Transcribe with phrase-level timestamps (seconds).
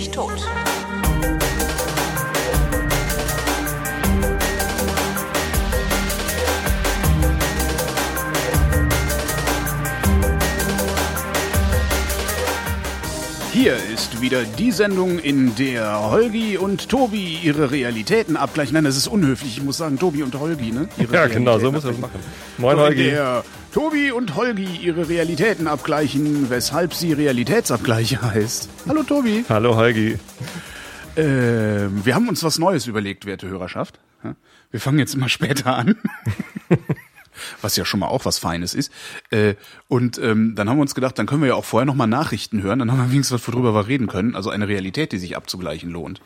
[0.00, 0.32] nicht tot.
[13.52, 18.72] Hier ist wieder die Sendung, in der Holgi und Tobi ihre Realitäten abgleichen.
[18.72, 19.58] Nein, das ist unhöflich.
[19.58, 20.88] Ich muss sagen, Tobi und Holgi, ne?
[20.96, 22.20] Ihre Ja, genau, so Realitäten muss man das machen.
[22.56, 23.10] Moin, in Holgi.
[23.10, 28.68] der Tobi und Holgi ihre Realitäten abgleichen, weshalb sie Realitätsabgleiche heißt.
[28.88, 29.44] Hallo Tobi.
[29.48, 30.18] Hallo, Holgi.
[31.16, 34.00] Ähm, wir haben uns was Neues überlegt, werte Hörerschaft.
[34.72, 35.96] Wir fangen jetzt immer später an.
[37.62, 38.92] was ja schon mal auch was Feines ist.
[39.30, 39.54] Äh,
[39.88, 42.62] und ähm, dann haben wir uns gedacht, dann können wir ja auch vorher nochmal Nachrichten
[42.62, 44.36] hören, dann haben wir wenigstens was, worüber wir reden können.
[44.36, 46.20] Also eine Realität, die sich abzugleichen lohnt.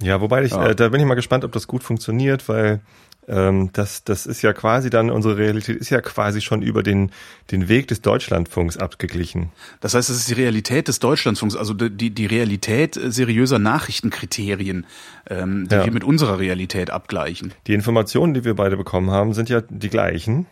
[0.00, 0.68] Ja, wobei ich, Ja.
[0.68, 2.80] Äh, da bin ich mal gespannt, ob das gut funktioniert, weil
[3.28, 7.10] ähm, das, das ist ja quasi dann, unsere Realität ist ja quasi schon über den,
[7.50, 9.50] den Weg des Deutschlandfunks abgeglichen.
[9.80, 14.86] Das heißt, das ist die Realität des Deutschlandfunks, also die, die Realität seriöser Nachrichtenkriterien,
[15.28, 15.84] ähm, die Ja.
[15.84, 17.52] wir mit unserer Realität abgleichen.
[17.66, 20.46] Die Informationen, die wir beide bekommen haben, sind ja die gleichen,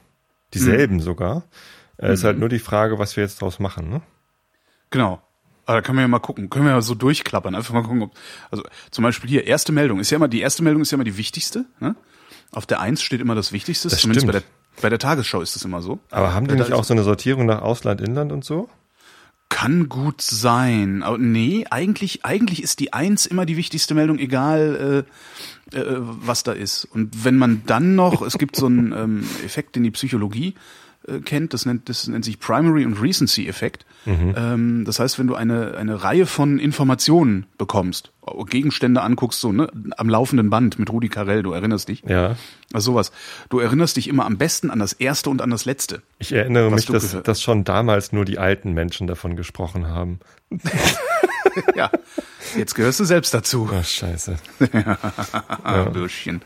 [0.54, 1.44] dieselben sogar.
[1.96, 3.90] Äh, Ist halt nur die Frage, was wir jetzt draus machen.
[3.90, 4.02] Ne?
[4.90, 5.20] Genau.
[5.66, 8.02] Aber da können wir ja mal gucken, können wir ja so durchklappern, einfach mal gucken,
[8.02, 8.12] ob,
[8.50, 11.04] also zum Beispiel hier, erste Meldung, ist ja immer, die erste Meldung ist ja immer
[11.04, 11.94] die wichtigste, ne?
[12.52, 14.82] Auf der Eins steht immer das Wichtigste, Das zumindest bei der, stimmt.
[14.82, 15.98] bei der Tagesschau ist das immer so.
[16.10, 18.68] Aber haben die da nicht auch so eine Sortierung nach Ausland, Inland und so?
[19.50, 25.04] Kann gut sein, aber nee, eigentlich, eigentlich ist die Eins immer die wichtigste Meldung, egal
[25.72, 26.84] äh, äh, was da ist.
[26.84, 30.54] Und wenn man dann noch, es gibt so einen ähm, Effekt, den die Psychologie
[31.08, 33.84] äh, kennt, das nennt, das nennt sich Primary und Recency-Effekt.
[34.06, 38.10] Ähm, das heißt, wenn du eine, eine Reihe von Informationen bekommst,
[38.48, 42.36] Gegenstände anguckst, so ne, am laufenden Band mit Rudi Carell, du erinnerst dich, Ja.
[42.72, 43.12] also sowas.
[43.50, 46.00] Du erinnerst dich immer am besten an das erste und an das letzte.
[46.18, 50.20] Ich erinnere mich, dass, dass schon damals nur die alten Menschen davon gesprochen haben.
[51.74, 51.90] Ja,
[52.56, 53.68] jetzt gehörst du selbst dazu.
[53.72, 54.36] Ach, scheiße.
[55.64, 56.42] Ah, Bürschchen.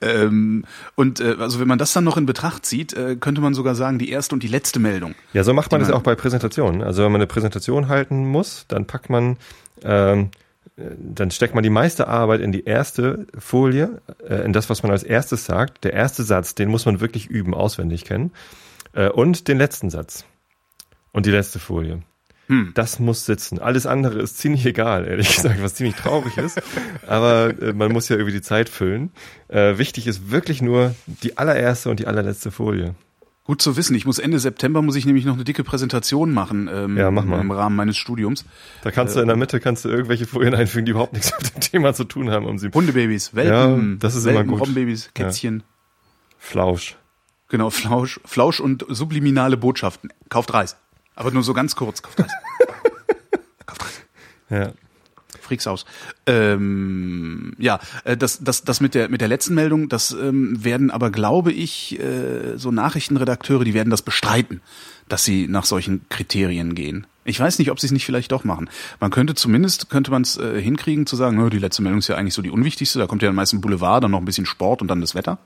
[0.00, 3.54] Ähm, und äh, also wenn man das dann noch in Betracht zieht, äh, könnte man
[3.54, 5.14] sogar sagen, die erste und die letzte Meldung.
[5.32, 6.82] Ja, so macht man das man- auch bei Präsentationen.
[6.82, 9.36] Also wenn man eine Präsentation halten muss, dann packt man,
[9.82, 10.30] ähm,
[10.76, 14.82] äh, dann steckt man die meiste Arbeit in die erste Folie, äh, in das, was
[14.82, 15.84] man als erstes sagt.
[15.84, 18.32] Der erste Satz, den muss man wirklich üben, auswendig kennen.
[18.92, 20.24] Äh, und den letzten Satz.
[21.12, 22.02] Und die letzte Folie.
[22.48, 22.72] Hm.
[22.74, 23.58] Das muss sitzen.
[23.58, 26.60] Alles andere ist ziemlich egal, ehrlich gesagt, was ziemlich traurig ist.
[27.06, 29.10] Aber äh, man muss ja irgendwie die Zeit füllen.
[29.48, 32.94] Äh, wichtig ist wirklich nur die allererste und die allerletzte Folie.
[33.44, 33.94] Gut zu wissen.
[33.94, 37.24] Ich muss Ende September muss ich nämlich noch eine dicke Präsentation machen ähm, Ja, mach
[37.24, 37.40] mal.
[37.40, 38.44] im Rahmen meines Studiums.
[38.82, 41.54] Da kannst du in der Mitte kannst du irgendwelche Folien einfügen, die überhaupt nichts mit
[41.54, 44.60] dem Thema zu tun haben, um sie Hundebabys, Welpen, Ja, das ist immer Welpen, gut.
[44.60, 45.62] Robbenbabys, Kätzchen.
[46.38, 46.96] Flausch.
[47.48, 50.10] Genau, Flausch, Flausch und subliminale Botschaften.
[50.28, 50.76] Kauft Reis.
[51.18, 52.00] Aber nur so ganz kurz.
[52.00, 52.30] Kauft Reis.
[53.66, 54.00] Kauft Reis.
[54.50, 54.72] Ja.
[55.40, 55.84] Freaks aus.
[56.26, 60.92] Ähm, ja, äh, das, das, das mit der mit der letzten Meldung, das ähm, werden
[60.92, 64.60] aber, glaube ich, äh, so Nachrichtenredakteure, die werden das bestreiten,
[65.08, 67.08] dass sie nach solchen Kriterien gehen.
[67.28, 68.70] Ich weiß nicht, ob sie es nicht vielleicht doch machen.
[69.00, 72.08] Man könnte zumindest könnte man es äh, hinkriegen zu sagen, "Nö, die letzte Meldung ist
[72.08, 72.98] ja eigentlich so die unwichtigste.
[72.98, 75.14] Da kommt ja dann meist ein Boulevard, dann noch ein bisschen Sport und dann das
[75.14, 75.38] Wetter.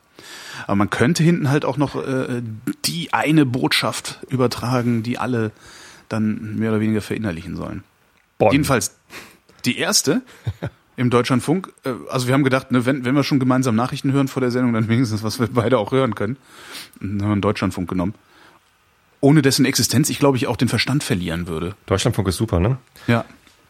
[0.67, 2.41] Aber man könnte hinten halt auch noch äh,
[2.85, 5.51] die eine Botschaft übertragen, die alle
[6.09, 7.83] dann mehr oder weniger verinnerlichen sollen.
[8.39, 8.53] Bonn.
[8.53, 8.97] Jedenfalls
[9.65, 10.23] die erste
[10.97, 11.73] im Deutschlandfunk.
[11.85, 14.51] äh, Also wir haben gedacht, ne, wenn, wenn wir schon gemeinsam Nachrichten hören vor der
[14.51, 16.37] Sendung, dann wenigstens, was wir beide auch hören können.
[17.01, 18.15] Und dann haben wir einen Deutschlandfunk genommen.
[19.23, 21.75] Ohne dessen Existenz ich, glaube ich, auch den Verstand verlieren würde.
[21.87, 22.77] Deutschlandfunk ist super, ne?
[23.07, 23.25] Ja.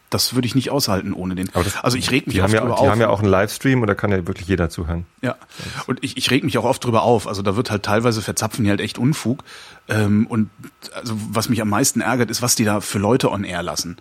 [0.09, 1.49] Das würde ich nicht aushalten ohne den.
[1.55, 2.87] Aber das- also ich reg mich Die haben oft ja, drüber die auf.
[2.89, 5.05] haben ja auch einen Livestream und da kann ja wirklich jeder zuhören.
[5.23, 5.37] Ja,
[5.87, 7.27] und ich, ich reg mich auch oft drüber auf.
[7.27, 9.43] Also da wird halt teilweise verzapfen die halt echt Unfug.
[9.87, 10.49] Ähm, und
[10.93, 13.97] also was mich am meisten ärgert, ist, was die da für Leute on air lassen.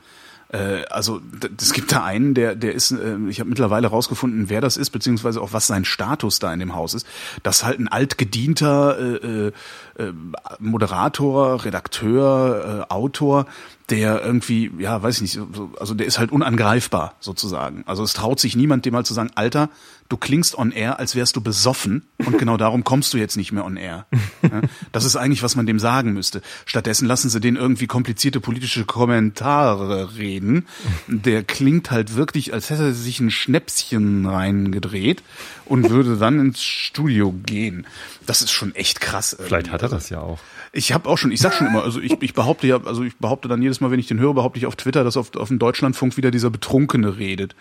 [0.52, 1.20] Äh, also
[1.58, 4.90] es gibt da einen, der der ist, äh, ich habe mittlerweile rausgefunden, wer das ist,
[4.90, 7.06] beziehungsweise auch was sein Status da in dem Haus ist.
[7.42, 9.52] Das ist halt ein altgedienter äh, äh,
[9.98, 10.12] äh,
[10.58, 13.46] Moderator, Redakteur, äh, Autor,
[13.90, 17.82] der irgendwie, ja, weiß ich nicht, so- so, also der ist halt unangreifbar sozusagen.
[17.86, 19.68] Also es traut sich niemand, dem mal zu sagen, Alter,
[20.12, 23.50] du klingst on air, als wärst du besoffen und genau darum kommst du jetzt nicht
[23.50, 24.06] mehr on air.
[24.42, 24.60] Ja,
[24.92, 26.42] das ist eigentlich, was man dem sagen müsste.
[26.66, 30.66] Stattdessen lassen sie den irgendwie komplizierte politische Kommentare reden.
[31.06, 35.22] Der klingt halt wirklich, als hätte er sich ein Schnäpschen reingedreht
[35.64, 37.86] und würde dann ins Studio gehen.
[38.26, 39.34] Das ist schon echt krass.
[39.38, 39.72] Vielleicht irgendwie.
[39.72, 40.38] hat er das ja auch.
[40.72, 43.16] Ich habe auch schon, ich sag schon immer, also ich, ich behaupte ja, also ich
[43.16, 45.48] behaupte dann jedes Mal, wenn ich den höre, behaupte ich auf Twitter, dass auf, auf
[45.48, 47.54] dem Deutschlandfunk wieder dieser Betrunkene redet.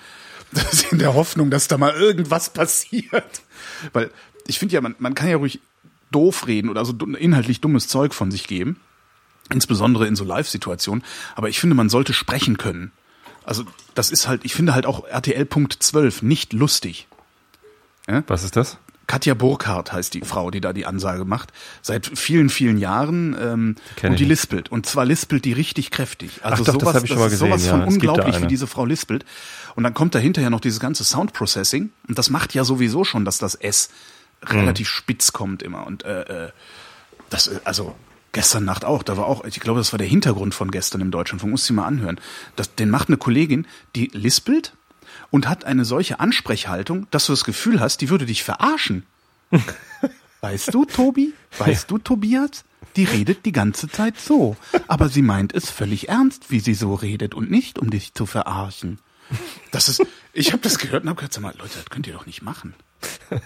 [0.92, 3.42] In der Hoffnung, dass da mal irgendwas passiert.
[3.94, 4.12] Weil
[4.48, 5.62] ich finde ja, man, man kann ja ruhig
[6.12, 8.80] doof reden oder so inhaltlich dummes Zeug von sich geben.
[9.52, 11.04] Insbesondere in so Live-Situationen.
[11.36, 12.92] Aber ich finde, man sollte sprechen können.
[13.44, 13.64] Also
[13.96, 17.08] das ist halt, ich finde halt auch RTL Punkt 12 nicht lustig.
[18.28, 18.78] Was ist das?
[19.12, 23.76] Katja Burkhardt heißt die Frau, die da die Ansage macht, seit vielen, vielen Jahren ähm,
[23.98, 24.72] Kenn und die lispelt.
[24.72, 26.40] Und zwar lispelt die richtig kräftig.
[26.44, 27.88] Also Ach doch, das sowas, hab ich schon mal ist sowas gesehen, von ja.
[27.88, 29.26] Unglaublich, wie diese Frau lispelt.
[29.76, 31.90] Und dann kommt da hinterher noch dieses ganze Sound-Processing.
[32.08, 33.90] Und das macht ja sowieso schon, dass das S
[34.46, 34.92] relativ Mhm.
[34.92, 35.86] spitz kommt immer.
[35.86, 36.50] Und äh, äh,
[37.30, 37.94] das, äh, also
[38.32, 41.12] gestern Nacht auch, da war auch, ich glaube, das war der Hintergrund von gestern im
[41.12, 42.18] Deutschlandfunk, muss ich mal anhören.
[42.56, 44.72] Das, den macht eine Kollegin, die lispelt
[45.32, 49.06] und hat eine solche Ansprechhaltung, dass du das Gefühl hast, die würde dich verarschen.
[50.42, 51.34] Weißt du, Tobi?
[51.58, 52.64] Weißt du, Tobias?
[52.96, 54.56] Die redet die ganze Zeit so.
[54.88, 58.26] Aber sie meint es völlig ernst, wie sie so redet und nicht, um dich zu
[58.26, 59.00] verarschen.
[59.72, 62.14] Das ist, ich habe das gehört und habe gesagt, sag mal, Leute, das könnt ihr
[62.14, 62.74] doch nicht machen.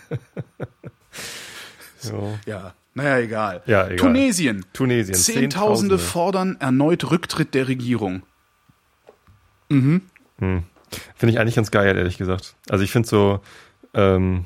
[1.98, 2.38] So.
[2.46, 3.64] Ja, naja, egal.
[3.66, 3.98] Ja, egal.
[3.98, 4.66] Tunesien.
[4.74, 5.16] Tunesien.
[5.16, 5.98] Zehntausende Zehntausende.
[5.98, 8.22] fordern erneut Rücktritt der Regierung.
[11.16, 12.56] Finde ich eigentlich ganz geil, ehrlich gesagt.
[12.70, 13.40] Also ich finde so,
[13.94, 14.46] ähm,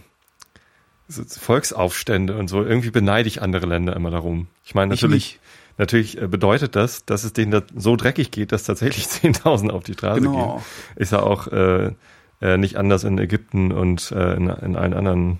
[1.07, 4.47] so Volksaufstände und so, irgendwie beneide ich andere Länder immer darum.
[4.63, 5.39] Ich meine, Ich natürlich,
[5.77, 9.93] natürlich äh, bedeutet das, dass es denen so dreckig geht, dass tatsächlich 10.000 auf die
[9.93, 10.57] Straße Genau.
[10.57, 10.65] gehen.
[10.95, 11.93] Ist ja auch äh,
[12.41, 15.39] äh, nicht anders in Ägypten und äh, in, in allen anderen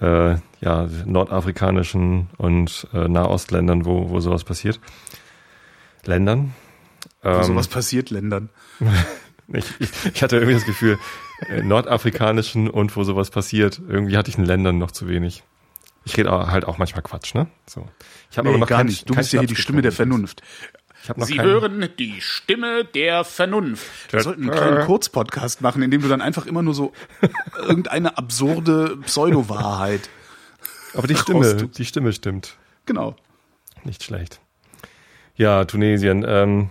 [0.00, 4.78] äh, ja, nordafrikanischen und äh, Nahostländern, wo, wo sowas passiert.
[6.04, 6.54] Ländern.
[7.22, 8.50] Wo Ähm, sowas passiert Ländern.
[9.52, 10.98] ich, ich, ich hatte irgendwie das Gefühl,
[11.48, 15.42] äh, nordafrikanischen und wo sowas passiert, irgendwie hatte ich in Ländern noch zu wenig.
[16.04, 17.46] Ich rede auch- halt auch manchmal Quatsch, ne?
[17.66, 17.86] So.
[18.30, 19.08] Ich habe Nee, aber noch gar kein- nicht.
[19.08, 19.92] Du bist ja hier die Stimme der.
[19.92, 20.42] Vernunft.
[21.02, 24.12] Ich habe noch Sie kein, hören die Stimme der Vernunft.
[24.12, 26.92] Wir sollten einen kleinen Kurzpodcast machen, in dem du dann einfach immer nur so
[27.58, 30.08] irgendeine absurde Pseudo-Wahrheit.
[30.94, 32.56] Aber die Stimme, die Stimme stimmt.
[32.86, 33.16] Genau.
[33.84, 34.40] Nicht schlecht.
[35.34, 36.24] Ja, Tunesien.
[36.26, 36.70] Ähm,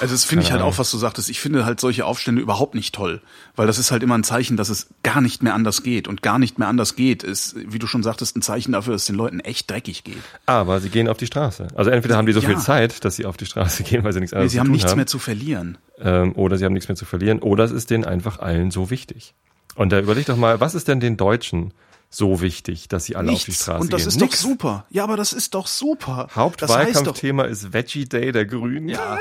[0.00, 1.28] Also das finde ich halt auch, was du sagtest.
[1.30, 3.20] Ich finde halt solche Aufstände überhaupt nicht toll,
[3.56, 6.08] weil das ist halt immer ein Zeichen, dass es gar nicht mehr anders geht.
[6.08, 9.02] Und gar nicht mehr anders geht ist, wie du schon sagtest, ein Zeichen dafür, dass
[9.02, 10.16] es den Leuten echt dreckig geht.
[10.46, 11.68] aber sie gehen auf die Straße.
[11.74, 12.48] Also entweder haben die so Ja.
[12.48, 14.60] viel Zeit, dass sie auf die Straße gehen, weil sie nichts Nee, anderes sie zu
[14.64, 14.96] haben nichts haben.
[14.96, 15.78] mehr zu verlieren.
[16.00, 18.90] ähm, oder sie haben nichts mehr zu verlieren, oder es ist denen einfach allen so
[18.90, 19.34] wichtig.
[19.76, 21.72] Und da überleg doch mal, was ist denn den Deutschen
[22.10, 23.62] so wichtig, dass sie alle auf die Nichts.
[23.62, 24.08] Straße Und das gehen?
[24.08, 24.42] ist Nix.
[24.42, 24.86] doch super.
[24.90, 26.28] Ja, aber das ist doch super.
[26.34, 28.88] Hauptwahlkampfthema ist Veggie Day der Grünen.
[28.88, 29.16] Ja.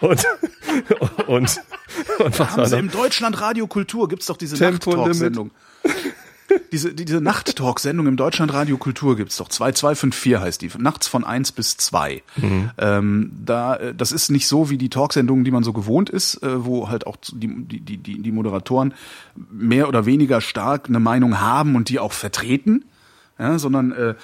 [0.00, 0.24] und,
[1.26, 1.60] und, und
[2.38, 2.78] was haben war sie noch?
[2.78, 4.62] im Deutschland Radio Kultur gibt's doch diese.
[4.62, 5.50] Nacht-Talk-Sendung.
[6.72, 9.48] Diese, die- diese Nacht-Talk-Sendung im Deutschland Radio Kultur gibt's doch.
[9.48, 10.70] 2254 heißt die.
[10.78, 12.22] Nachts von 1 bis 2.
[12.36, 12.70] Mhm.
[12.78, 16.42] Ähm, da, äh, das ist nicht so wie die Talksendungen, die man so gewohnt ist,
[16.42, 18.92] äh, wo halt auch die, die, die, die die Moderatoren
[19.50, 22.84] mehr oder weniger stark eine Meinung haben und die auch vertreten.
[23.36, 24.14] Ja, sondern äh,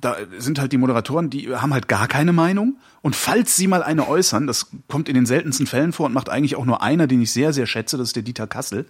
[0.00, 2.76] da sind halt die Moderatoren, die haben halt gar keine Meinung.
[3.02, 6.28] Und falls sie mal eine äußern, das kommt in den seltensten Fällen vor und macht
[6.28, 8.86] eigentlich auch nur einer, den ich sehr, sehr schätze, das ist der Dieter Kassel.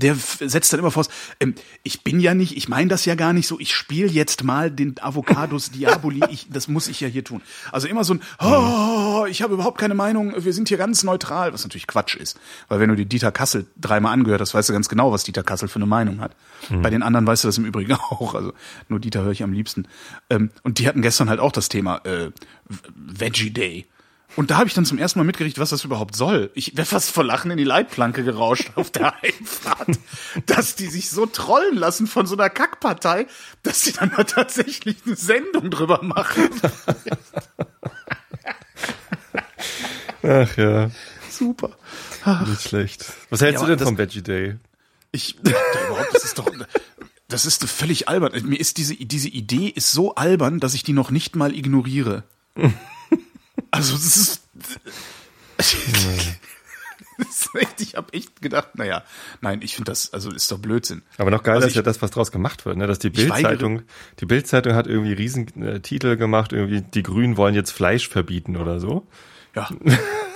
[0.00, 1.08] Der setzt dann immer voraus,
[1.40, 4.44] ähm, ich bin ja nicht, ich meine das ja gar nicht so, ich spiele jetzt
[4.44, 7.42] mal den Avocados Diaboli, ich, das muss ich ja hier tun.
[7.72, 11.52] Also immer so ein, oh, ich habe überhaupt keine Meinung, wir sind hier ganz neutral,
[11.52, 12.38] was natürlich Quatsch ist.
[12.68, 15.42] Weil wenn du dir Dieter Kassel dreimal angehört hast, weißt du ganz genau, was Dieter
[15.42, 16.32] Kassel für eine Meinung hat.
[16.82, 18.52] Bei den anderen weißt du das im Übrigen auch, also
[18.88, 19.86] nur Dieter höre ich am liebsten.
[20.28, 22.30] Ähm, und die hatten gestern halt auch das Thema äh,
[22.94, 23.86] Veggie Day.
[24.36, 26.50] Und da habe ich dann zum ersten Mal mitgekriegt, was das überhaupt soll.
[26.54, 29.98] Ich wäre fast vor Lachen in die Leitplanke gerauscht auf der Heimfahrt,
[30.46, 33.26] dass die sich so trollen lassen von so einer Kackpartei,
[33.62, 36.48] dass die dann mal tatsächlich eine Sendung drüber machen.
[40.22, 40.90] Ach ja,
[41.30, 41.70] Super.
[42.46, 43.06] nicht schlecht.
[43.30, 44.56] Was hältst Ja, du denn vom Veggie Day?
[45.12, 46.46] Ich, überhaupt, das ist doch,
[47.28, 48.32] das ist völlig albern.
[48.44, 52.22] Mir ist diese, diese Idee ist so albern, dass ich die noch nicht mal ignoriere.
[53.70, 54.42] Also, das ist,
[57.78, 59.02] ich habe echt gedacht, naja,
[59.40, 61.02] nein, ich finde das, also ist doch Blödsinn.
[61.18, 62.86] Aber noch geiler Also ist ja das, was draus gemacht wird, ne?
[62.86, 63.82] Dass die Bildzeitung,
[64.20, 68.56] die Bildzeitung hat irgendwie riesen äh, Titel gemacht, irgendwie die Grünen wollen jetzt Fleisch verbieten
[68.56, 69.06] oder so.
[69.54, 69.68] Ja.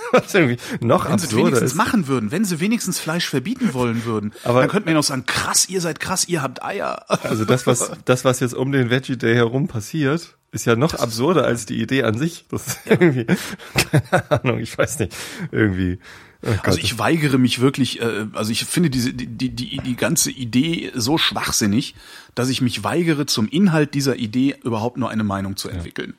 [0.11, 1.75] Was irgendwie noch Wenn sie wenigstens ist.
[1.75, 5.25] machen würden, wenn sie wenigstens Fleisch verbieten wollen würden, Aber- dann könnten wir noch sagen,
[5.25, 7.05] krass, ihr seid krass, ihr habt Eier.
[7.23, 10.93] Also das, was das, was jetzt um den Veggie Day herum passiert, ist ja noch
[10.93, 12.45] absurder als die Idee an sich.
[12.49, 13.25] Das ist irgendwie,
[14.11, 15.13] keine Ahnung, ich weiß nicht,
[15.51, 15.99] irgendwie.
[16.43, 16.49] Oh.
[16.63, 20.29] Also ich weigere mich wirklich, äh, also ich finde diese die, die, die, die ganze
[20.31, 21.95] Idee so schwachsinnig,
[22.35, 26.13] dass ich mich weigere, zum Inhalt dieser Idee überhaupt nur eine Meinung zu entwickeln.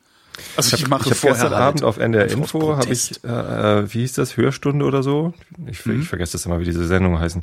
[0.56, 3.92] Also ich, mache ich vorher gestern halt Abend auf NDR Info habe ich, äh, äh,
[3.94, 5.34] wie hieß das, Hörstunde oder so?
[5.66, 6.00] Ich, Mhm.
[6.00, 7.42] ich vergesse das immer, wie diese Sendungen heißen.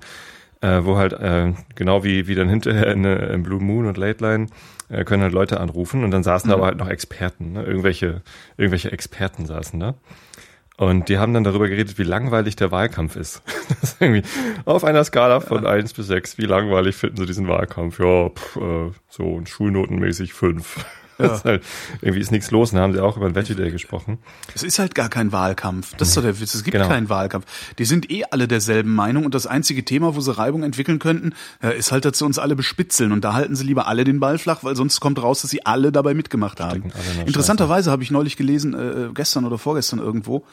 [0.61, 3.97] Äh, wo halt, äh, genau wie, wie dann hinterher in, äh, in Blue Moon und
[3.97, 4.47] Late Line,
[4.89, 6.51] äh, können halt Leute anrufen und dann saßen Mhm.
[6.51, 7.63] da aber halt noch Experten, ne?
[7.63, 8.21] irgendwelche,
[8.57, 9.95] irgendwelche Experten saßen da.
[10.77, 13.41] Und die haben dann darüber geredet, wie langweilig der Wahlkampf ist.
[13.81, 14.23] Das ist irgendwie
[14.65, 17.99] auf einer Skala von eins bis sechs, wie langweilig finden sie diesen Wahlkampf?
[17.99, 20.85] Ja, pff, äh, so schulnotenmäßig fünf.
[21.19, 21.35] Ja.
[21.35, 21.63] Ist halt,
[22.01, 22.71] irgendwie ist nichts los.
[22.71, 24.17] Und da haben sie auch über ein Veggie Day gesprochen.
[24.55, 25.95] Es ist halt gar kein Wahlkampf.
[25.97, 26.55] Das ist doch der Witz.
[26.55, 26.87] Es gibt genau.
[26.87, 27.45] keinen Wahlkampf.
[27.77, 31.33] Die sind eh alle derselben Meinung und das einzige Thema, wo sie Reibung entwickeln könnten,
[31.61, 33.11] äh, ist halt, dass sie uns alle bespitzeln.
[33.11, 35.65] Und da halten sie lieber alle den Ball flach, weil sonst kommt raus, dass sie
[35.65, 36.91] alle dabei mitgemacht haben.
[37.25, 40.45] Interessanterweise habe ich neulich gelesen, äh, gestern oder vorgestern irgendwo,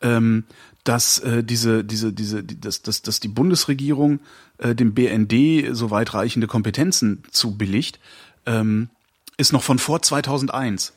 [0.00, 0.44] ähm,
[0.84, 4.20] dass äh, diese diese diese die, dass, dass, dass die Bundesregierung
[4.58, 7.98] äh, dem BND so weitreichende Kompetenzen zubilligt.
[8.46, 8.88] Ähm,
[9.36, 10.92] ist noch von vor 2001.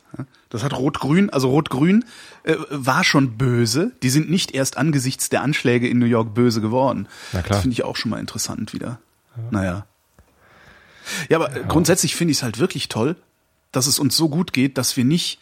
[0.50, 2.06] Das hat Rot-Grün, also Rot-Grün
[2.44, 3.92] äh, war schon böse.
[4.02, 7.08] Die sind nicht erst angesichts der Anschläge in New York böse geworden.
[7.32, 7.50] Na klar.
[7.50, 9.00] Das finde ich auch schon mal interessant wieder.
[9.36, 9.44] Ja.
[9.52, 9.86] Naja.
[11.28, 11.64] Ja, aber ja.
[11.68, 13.16] grundsätzlich finde ich es halt wirklich toll,
[13.72, 15.40] dass es uns so gut geht, dass wir nicht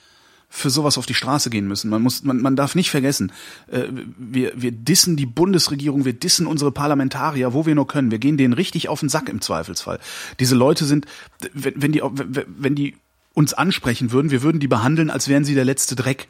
[0.50, 1.89] für sowas auf die Straße gehen müssen.
[1.89, 3.32] Man muss, man, man darf nicht vergessen,
[3.70, 3.84] äh,
[4.18, 8.12] wir, wir dissen die Bundesregierung, wir dissen unsere Parlamentarier, wo wir nur können.
[8.12, 10.00] Wir gehen denen richtig auf den Sack im Zweifelsfall.
[10.39, 11.06] Diese Leute sind,
[11.54, 12.96] wenn, wenn die, wenn die
[13.34, 16.27] uns ansprechen würden, wir würden die behandeln, als wären sie der letzte Dreck,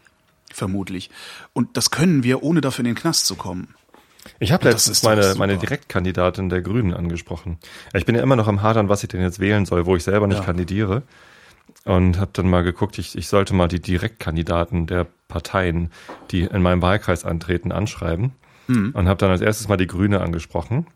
[0.52, 1.10] vermutlich.
[1.54, 3.76] Und das können wir, ohne dafür in den Knast zu kommen.
[4.40, 7.60] Ich habe letztens meine, meine Direktkandidatin der Grünen angesprochen.
[7.94, 10.04] Ich bin ja immer noch am Hadern, was ich denn jetzt wählen soll, wo ich
[10.04, 10.44] selber nicht ja.
[10.44, 11.04] kandidiere
[11.88, 15.92] und habe dann mal geguckt, ich, ich sollte mal die Direktkandidaten der Parteien,
[16.32, 18.34] die in meinem Wahlkreis antreten, anschreiben
[18.68, 18.92] mhm.
[18.94, 20.88] und habe dann als erstes mal die Grüne angesprochen,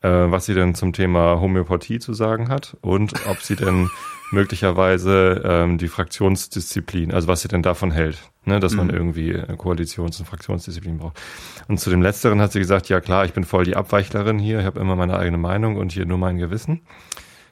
[0.00, 3.90] äh, was sie denn zum Thema Homöopathie zu sagen hat und ob sie denn
[4.32, 8.78] möglicherweise ähm, die Fraktionsdisziplin, also was sie denn davon hält, ne, dass mhm.
[8.78, 11.20] man irgendwie Koalitions- und Fraktionsdisziplin braucht.
[11.68, 14.60] Und zu dem Letzteren hat sie gesagt, ja klar, ich bin voll die Abweichlerin hier,
[14.60, 16.80] ich habe immer meine eigene Meinung und hier nur mein Gewissen.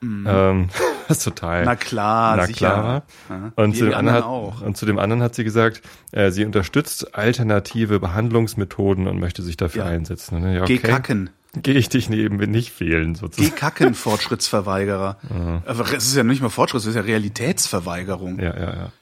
[0.00, 0.26] Mhm.
[0.28, 0.68] Ähm,
[1.08, 1.64] das ist total.
[1.64, 3.02] Na klar, na klar.
[3.28, 4.60] Ja, und, zu dem anderen hat, auch.
[4.62, 9.56] und zu dem anderen hat sie gesagt, äh, sie unterstützt alternative Behandlungsmethoden und möchte sich
[9.56, 9.90] dafür ja.
[9.90, 10.42] einsetzen.
[10.52, 10.78] Ja, okay.
[10.78, 11.30] Geh kacken.
[11.54, 13.52] Gehe ich dich neben nicht wählen, sozusagen.
[13.52, 15.18] Geh kacken, Fortschrittsverweigerer.
[15.30, 15.62] ja.
[15.66, 18.38] Aber es ist ja nicht mal Fortschritt, es ist ja Realitätsverweigerung.
[18.38, 18.92] Ja, ja, ja.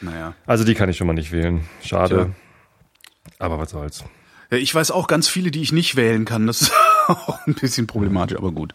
[0.00, 0.34] Naja.
[0.46, 1.68] Also die kann ich schon mal nicht wählen.
[1.82, 2.14] Schade.
[2.14, 2.30] Tja.
[3.38, 4.04] Aber was soll's.
[4.50, 6.46] Ja, ich weiß auch ganz viele, die ich nicht wählen kann.
[6.46, 6.72] Das ist
[7.08, 8.74] auch ein bisschen problematisch, aber gut.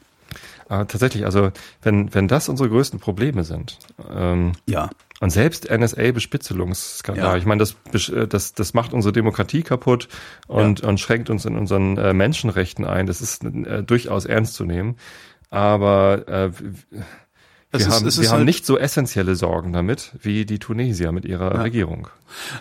[0.67, 3.77] Aber tatsächlich, also wenn, wenn das unsere größten Probleme sind,
[4.09, 4.89] ähm, ja.
[5.21, 7.37] Und selbst NSA-Bespitzelungsskandal, ja.
[7.37, 10.09] ich meine, das, äh, das, das macht unsere Demokratie kaputt
[10.47, 10.89] und, ja.
[10.89, 13.05] und schränkt uns in unseren äh, Menschenrechten ein.
[13.05, 14.97] Das ist äh, durchaus ernst zu nehmen.
[15.49, 16.51] Aber äh,
[17.71, 21.25] wir, ist, haben, wir haben halt nicht so essentielle Sorgen damit wie die Tunesier mit
[21.25, 21.61] ihrer ja.
[21.61, 22.07] Regierung.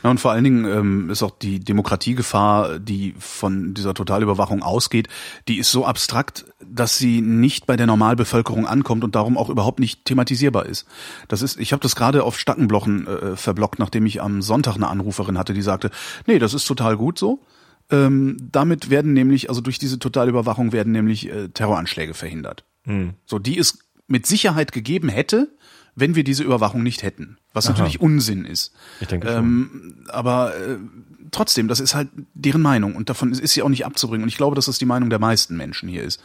[0.02, 5.08] Ja, und vor allen Dingen ähm, ist auch die Demokratiegefahr, die von dieser Totalüberwachung ausgeht,
[5.48, 9.80] die ist so abstrakt, dass sie nicht bei der Normalbevölkerung ankommt und darum auch überhaupt
[9.80, 10.86] nicht thematisierbar ist.
[11.28, 14.88] Das ist, ich habe das gerade auf Stackenblochen äh, verblockt, nachdem ich am Sonntag eine
[14.88, 15.90] Anruferin hatte, die sagte,
[16.26, 17.40] nee, das ist total gut so.
[17.90, 22.64] Ähm, damit werden nämlich, also durch diese Totalüberwachung werden nämlich äh, Terroranschläge verhindert.
[22.84, 23.14] Hm.
[23.26, 25.48] So, die ist mit Sicherheit gegeben hätte,
[25.96, 27.38] wenn wir diese Überwachung nicht hätten.
[27.52, 27.72] Was Aha.
[27.72, 28.72] natürlich Unsinn ist.
[29.00, 29.36] Ich denke schon.
[29.36, 30.78] Ähm, aber äh,
[31.30, 34.24] trotzdem, das ist halt deren Meinung und davon ist sie auch nicht abzubringen.
[34.24, 36.20] Und ich glaube, dass das die Meinung der meisten Menschen hier ist.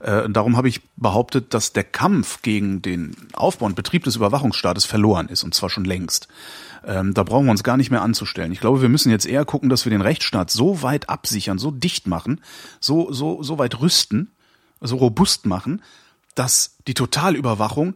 [0.00, 4.84] Äh, darum habe ich behauptet, dass der Kampf gegen den Aufbau und Betrieb des Überwachungsstaates
[4.84, 6.28] verloren ist und zwar schon längst.
[6.86, 8.52] Ähm, da brauchen wir uns gar nicht mehr anzustellen.
[8.52, 11.70] Ich glaube, wir müssen jetzt eher gucken, dass wir den Rechtsstaat so weit absichern, so
[11.70, 12.40] dicht machen,
[12.80, 14.32] so so so weit rüsten,
[14.80, 15.80] so robust machen,
[16.34, 17.94] dass die Totalüberwachung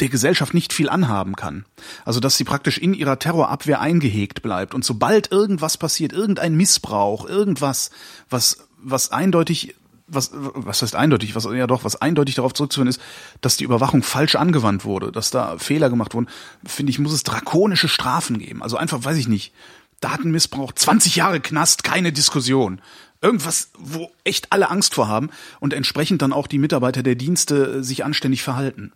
[0.00, 1.64] der Gesellschaft nicht viel anhaben kann.
[2.04, 7.28] Also dass sie praktisch in ihrer Terrorabwehr eingehegt bleibt und sobald irgendwas passiert, irgendein Missbrauch,
[7.28, 7.90] irgendwas,
[8.28, 9.76] was was eindeutig
[10.14, 13.00] was, was heißt eindeutig, was ja doch, was eindeutig darauf zurückzuführen ist,
[13.40, 16.28] dass die Überwachung falsch angewandt wurde, dass da Fehler gemacht wurden,
[16.64, 18.62] finde ich, muss es drakonische Strafen geben.
[18.62, 19.54] Also einfach, weiß ich nicht,
[20.00, 22.82] Datenmissbrauch, 20 Jahre Knast, keine Diskussion.
[23.22, 27.76] Irgendwas, wo echt alle Angst vor haben und entsprechend dann auch die Mitarbeiter der Dienste
[27.78, 28.92] äh, sich anständig verhalten.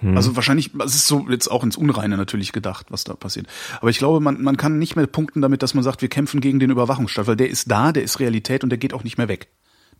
[0.00, 0.16] Hm.
[0.16, 3.46] Also wahrscheinlich, es ist so jetzt auch ins Unreine natürlich gedacht, was da passiert.
[3.80, 6.40] Aber ich glaube, man, man kann nicht mehr punkten damit, dass man sagt, wir kämpfen
[6.40, 9.18] gegen den Überwachungsstaat, weil der ist da, der ist Realität und der geht auch nicht
[9.18, 9.48] mehr weg.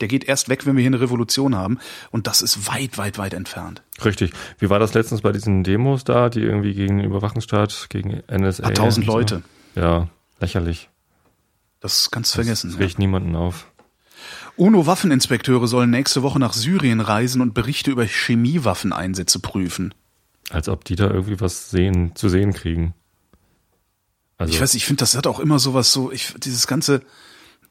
[0.00, 1.78] Der geht erst weg, wenn wir hier eine Revolution haben.
[2.10, 3.82] Und das ist weit, weit, weit entfernt.
[4.04, 4.32] Richtig.
[4.58, 8.64] Wie war das letztens bei diesen Demos da, die irgendwie gegen den Überwachungsstaat, gegen NSA?
[8.64, 9.42] Ein tausend Leute.
[9.76, 10.08] Ja,
[10.40, 10.88] lächerlich.
[11.84, 12.70] Das kannst du vergessen.
[12.70, 13.00] Das riecht ja.
[13.00, 13.66] niemanden auf.
[14.56, 19.92] UNO-Waffeninspekteure sollen nächste Woche nach Syrien reisen und Berichte über Chemiewaffeneinsätze prüfen.
[20.48, 22.94] Als ob die da irgendwie was sehen, zu sehen kriegen.
[24.38, 27.02] Also ich weiß, ich finde, das hat auch immer sowas so, ich, dieses ganze,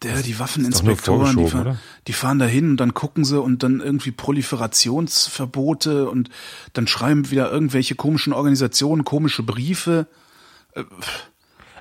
[0.03, 3.79] der, die Waffeninspektoren, die, fahren, die fahren da hin und dann gucken sie und dann
[3.79, 6.29] irgendwie Proliferationsverbote und
[6.74, 10.05] dann schreiben wieder irgendwelche komischen Organisationen komische Briefe.
[10.74, 10.84] Äh,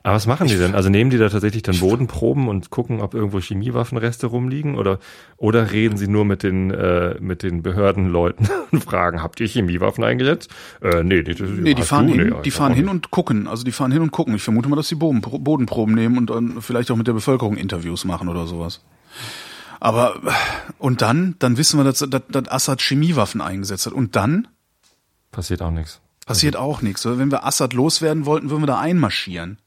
[0.05, 0.75] Aber was machen die denn?
[0.75, 4.99] Also nehmen die da tatsächlich dann Bodenproben und gucken, ob irgendwo Chemiewaffenreste rumliegen oder
[5.37, 10.03] oder reden sie nur mit den äh, mit den Behördenleuten und fragen, habt ihr Chemiewaffen
[10.03, 10.51] eingesetzt?
[10.81, 12.15] Äh, nee, die, nee, die fahren du?
[12.15, 13.47] hin, Nee, die fahren hin und gucken.
[13.47, 14.35] Also die fahren hin und gucken.
[14.35, 17.57] Ich vermute mal, dass die Boden, Bodenproben nehmen und dann vielleicht auch mit der Bevölkerung
[17.57, 18.81] Interviews machen oder sowas.
[19.79, 20.21] Aber
[20.79, 23.93] und dann, dann wissen wir, dass, dass, dass Assad Chemiewaffen eingesetzt hat.
[23.93, 24.49] Und dann
[25.31, 26.01] passiert auch nichts.
[26.27, 27.05] Passiert auch nichts.
[27.05, 29.59] Wenn wir Assad loswerden wollten, würden wir da einmarschieren.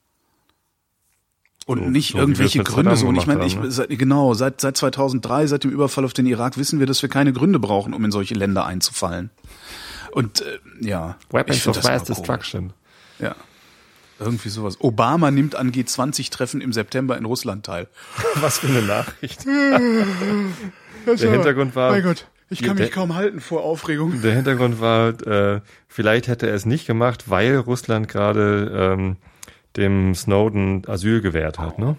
[1.65, 3.07] Und So- nicht so irgendwelche Gründe so.
[3.07, 3.71] Und ich meine, ich, ne?
[3.71, 7.09] seit, genau, seit, seit 2003, seit dem Überfall auf den Irak, wissen wir, dass wir
[7.09, 9.31] keine Gründe brauchen, um in solche Länder einzufallen.
[10.11, 12.03] Und äh, ja, Weapons of Mass.
[12.03, 12.71] Destruction.
[13.19, 13.35] Ja.
[14.19, 14.77] Irgendwie sowas.
[14.79, 17.87] Obama nimmt an G20-Treffen im September in Russland teil.
[18.35, 19.45] Was für eine Nachricht.
[21.05, 24.21] Der Hintergrund war, Mein Gott, ich kann Der- mich kaum halten vor Aufregung.
[24.21, 29.17] der Hintergrund war, äh, vielleicht hätte er es nicht gemacht, weil Russland gerade ähm,
[29.77, 31.97] dem Snowden Asyl gewährt hat, ne?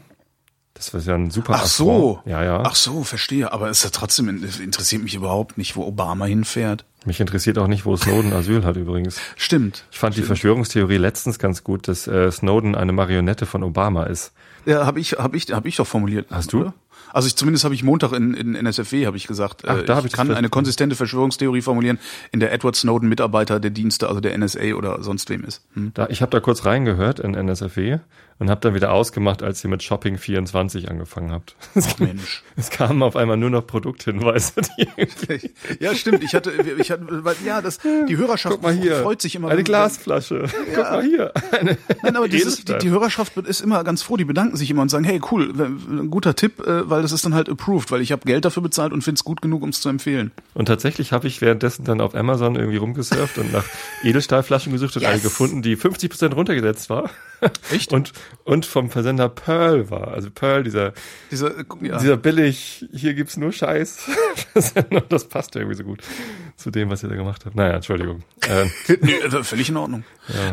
[0.76, 2.20] Das war ja ein super Ach so.
[2.26, 2.62] Ja, ja.
[2.62, 3.50] Ach so, verstehe.
[3.50, 6.84] Aber es ist ja trotzdem interessiert mich überhaupt nicht, wo Obama hinfährt.
[7.06, 9.18] Mich interessiert auch nicht, wo Snowden Asyl hat übrigens.
[9.36, 9.86] Stimmt.
[9.90, 14.32] Ich fand die Verschwörungstheorie letztens ganz gut, dass äh, Snowden eine Marionette von Obama ist.
[14.66, 16.26] Ja, habe ich, habe ich, habe ich doch formuliert.
[16.30, 16.60] Hast du?
[16.60, 16.74] Oder?
[17.12, 20.00] Also ich zumindest habe ich Montag in, in NSFW habe ich gesagt, Ach, äh, da
[20.00, 21.98] ich ich kann eine konsistente Verschwörungstheorie formulieren,
[22.32, 25.62] in der Edward Snowden Mitarbeiter der Dienste, also der NSA oder sonst wem ist.
[25.74, 25.92] Hm?
[25.94, 27.98] Da, ich habe da kurz reingehört in NSFW
[28.38, 31.56] und habe dann wieder ausgemacht, als ihr mit Shopping 24 angefangen habt.
[31.74, 32.42] Es, Mensch.
[32.56, 34.52] es kamen auf einmal nur noch Produkthinweise.
[35.80, 36.22] Ja, stimmt.
[36.22, 39.48] Ich hatte, ich hatte, weil, ja, das, die Hörerschaft freut sich immer.
[39.48, 40.46] eine Glasflasche.
[40.74, 41.32] Guck mal hier.
[41.52, 44.82] Eine Nein, aber dieses, die, die Hörerschaft ist immer ganz froh, die bedanken sich immer
[44.82, 48.00] und sagen, hey, cool, ein guter Tipp, äh, weil das ist dann halt approved, weil
[48.00, 50.32] ich habe Geld dafür bezahlt und finde es gut genug, um es zu empfehlen.
[50.54, 53.66] Und tatsächlich habe ich währenddessen dann auf Amazon irgendwie rumgesurft und nach
[54.02, 55.10] Edelstahlflaschen gesucht und Yes.
[55.10, 57.10] eine gefunden, die 50% runtergesetzt war.
[57.70, 57.92] Echt?
[57.92, 60.08] Und, und vom Versender Pearl war.
[60.08, 60.94] Also Pearl, dieser,
[61.30, 61.98] Diese, äh, ja.
[61.98, 63.98] dieser billig, hier gibt's nur Scheiß.
[65.10, 66.02] Das passt irgendwie so gut
[66.56, 67.54] zu dem, was ihr da gemacht habt.
[67.54, 68.22] Naja, Entschuldigung.
[68.48, 70.04] Ähm, äh, völlig in Ordnung.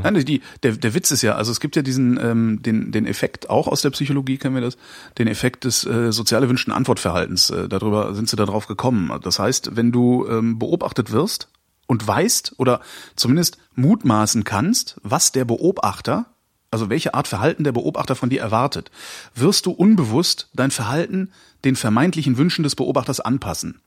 [0.03, 3.05] Nein, die, der, der Witz ist ja, also es gibt ja diesen, ähm, den, den
[3.05, 4.77] Effekt, auch aus der Psychologie kennen wir das,
[5.17, 7.49] den Effekt des äh, sozial erwünschten Antwortverhaltens.
[7.49, 9.17] Äh, darüber sind sie da drauf gekommen.
[9.23, 11.47] Das heißt, wenn du ähm, beobachtet wirst
[11.87, 12.81] und weißt oder
[13.15, 16.25] zumindest mutmaßen kannst, was der Beobachter,
[16.69, 18.91] also welche Art Verhalten der Beobachter von dir erwartet,
[19.35, 21.31] wirst du unbewusst dein Verhalten
[21.63, 23.79] den vermeintlichen Wünschen des Beobachters anpassen.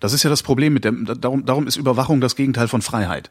[0.00, 3.30] Das ist ja das Problem mit dem, darum, darum ist Überwachung das Gegenteil von Freiheit.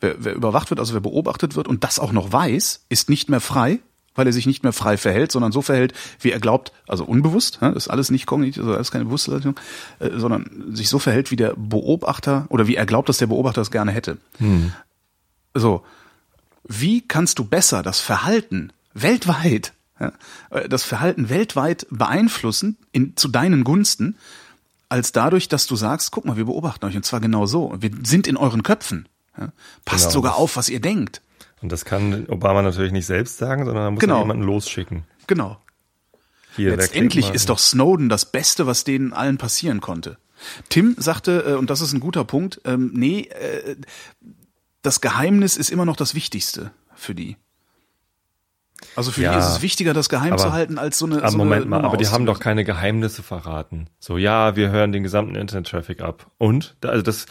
[0.00, 3.28] Wer, wer überwacht wird, also wer beobachtet wird und das auch noch weiß, ist nicht
[3.28, 3.80] mehr frei,
[4.14, 7.58] weil er sich nicht mehr frei verhält, sondern so verhält, wie er glaubt, also unbewusst,
[7.60, 9.54] das ist alles nicht kognitiv, also alles keine Bewusstsein,
[9.98, 13.62] äh, sondern sich so verhält, wie der Beobachter oder wie er glaubt, dass der Beobachter
[13.62, 14.18] es gerne hätte.
[15.54, 15.84] So,
[16.64, 23.64] wie kannst du besser das Verhalten weltweit, äh, das Verhalten weltweit beeinflussen in, zu deinen
[23.64, 24.16] Gunsten,
[24.90, 27.74] als dadurch, dass du sagst, guck mal, wir beobachten euch und zwar genau so.
[27.78, 29.08] Wir sind in euren Köpfen.
[29.38, 29.52] Ja.
[29.86, 31.22] Passt Genau, sogar auf, was ihr denkt.
[31.62, 34.20] und das kann Obama natürlich nicht selbst sagen, sondern er muss Genau.
[34.20, 35.04] jemanden losschicken.
[35.26, 35.58] Genau.
[36.56, 40.18] Hier, Letztendlich ist doch Snowden das Beste, was denen allen passieren konnte.
[40.68, 43.76] Tim sagte, äh, und das ist ein guter Punkt, ähm, nee, äh,
[44.82, 47.36] das Geheimnis ist immer noch das Wichtigste für die.
[48.96, 51.18] Also für Ja, die ist es wichtiger, das geheim aber- zu halten, als so eine.
[51.18, 53.88] Aber so Moment eine mal, Nummer aber die haben doch keine Geheimnisse verraten.
[53.98, 56.26] So, ja, wir hören den gesamten Internet-Traffic ab.
[56.38, 56.76] Und?
[56.84, 57.26] Also das,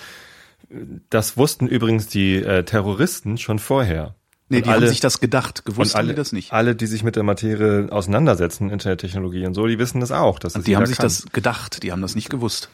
[1.10, 4.16] das wussten übrigens die äh, Terroristen schon vorher.
[4.52, 5.64] Nee, Und die haben sich das gedacht.
[5.66, 6.54] Gewusst alle, haben die das nicht.
[6.54, 10.40] alle, die sich mit der Materie auseinandersetzen, Internettechnologie und so, die wissen das auch.
[10.40, 11.06] Dass das Die haben sich kann.
[11.06, 12.70] das gedacht, die haben das nicht gewusst.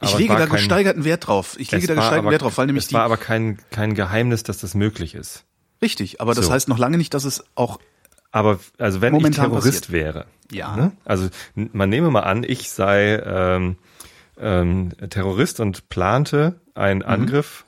[0.00, 1.56] Ich Aber es lege da kein- gesteigerten Wert drauf.
[1.58, 2.94] Ich lege da gesteigerten aber- Wert drauf, weil nämlich es die.
[2.94, 5.44] war aber kein, kein Geheimnis, dass das möglich ist.
[5.82, 6.52] Richtig, aber das So.
[6.52, 7.78] heißt noch lange nicht, dass es auch.
[8.32, 9.92] Aber also wenn ich Terrorist passiert.
[9.92, 10.76] wäre, Ja.
[10.76, 10.92] ne?
[11.04, 13.76] also man nehme mal an, ich sei ähm,
[14.38, 17.64] ähm, Terrorist und plante einen Angriff.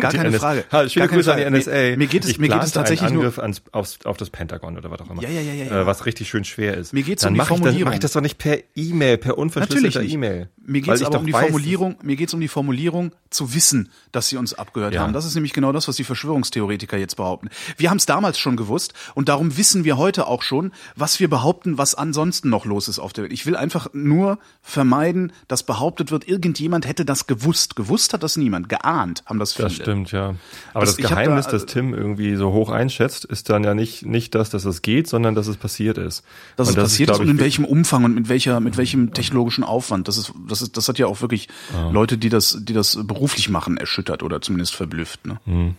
[0.00, 0.64] Gar Die keine NS Frage.
[0.72, 1.56] Ha, schöne Grüße an die Frage.
[1.58, 1.70] NSA.
[1.90, 4.16] Mir- mir geht es- ich mir geht es tatsächlich einen nur- Angriff ans, aufs, auf
[4.16, 5.22] das Pentagon oder was auch immer.
[5.22, 5.80] Ja, ja, ja, ja.
[5.82, 6.92] Äh, was richtig schön schwer ist.
[6.92, 7.84] Mir geht's Dann um die mach Formulierung.
[7.84, 10.02] mach ich das doch nicht per E-Mail, per unverschlüsselter.
[10.02, 10.48] E-Mail.
[10.64, 14.28] Mir geht's aber um die weiß, Formulierung, mir geht's um die Formulierung zu wissen, dass
[14.28, 15.02] sie uns abgehört Ja.
[15.02, 15.12] haben.
[15.12, 17.48] Das ist nämlich genau das, was die Verschwörungstheoretiker jetzt behaupten.
[17.76, 21.28] Wir haben es damals schon gewusst und darum wissen wir heute auch schon, was wir
[21.30, 23.32] behaupten, was ansonsten noch los ist auf der Welt.
[23.32, 27.74] Ich will einfach nur vermeiden, dass behauptet wird, irgendjemand hätte das gewusst.
[27.76, 28.68] Gewusst hat das niemand.
[28.68, 29.68] Geahnt haben das viele.
[29.68, 30.34] Das stimmt, ja.
[30.74, 34.04] Aber Das- das, Geheimnis, da- das Tim irgendwie so hoch einschätzt, ist dann ja nicht,
[34.06, 36.22] nicht das, dass es geht, sondern dass es passiert ist.
[36.56, 39.12] Dass Und es passiert ist glaub und in welchem Umfang und mit welcher, mit welchem
[39.12, 40.08] technologischen Aufwand.
[40.08, 41.48] Das ist, das ist, das hat ja auch wirklich
[41.92, 45.26] Leute, die das, die das beruflich machen, erschüttert oder zumindest verblüfft.
[45.26, 45.40] Ne?
[45.44, 45.74] Hm.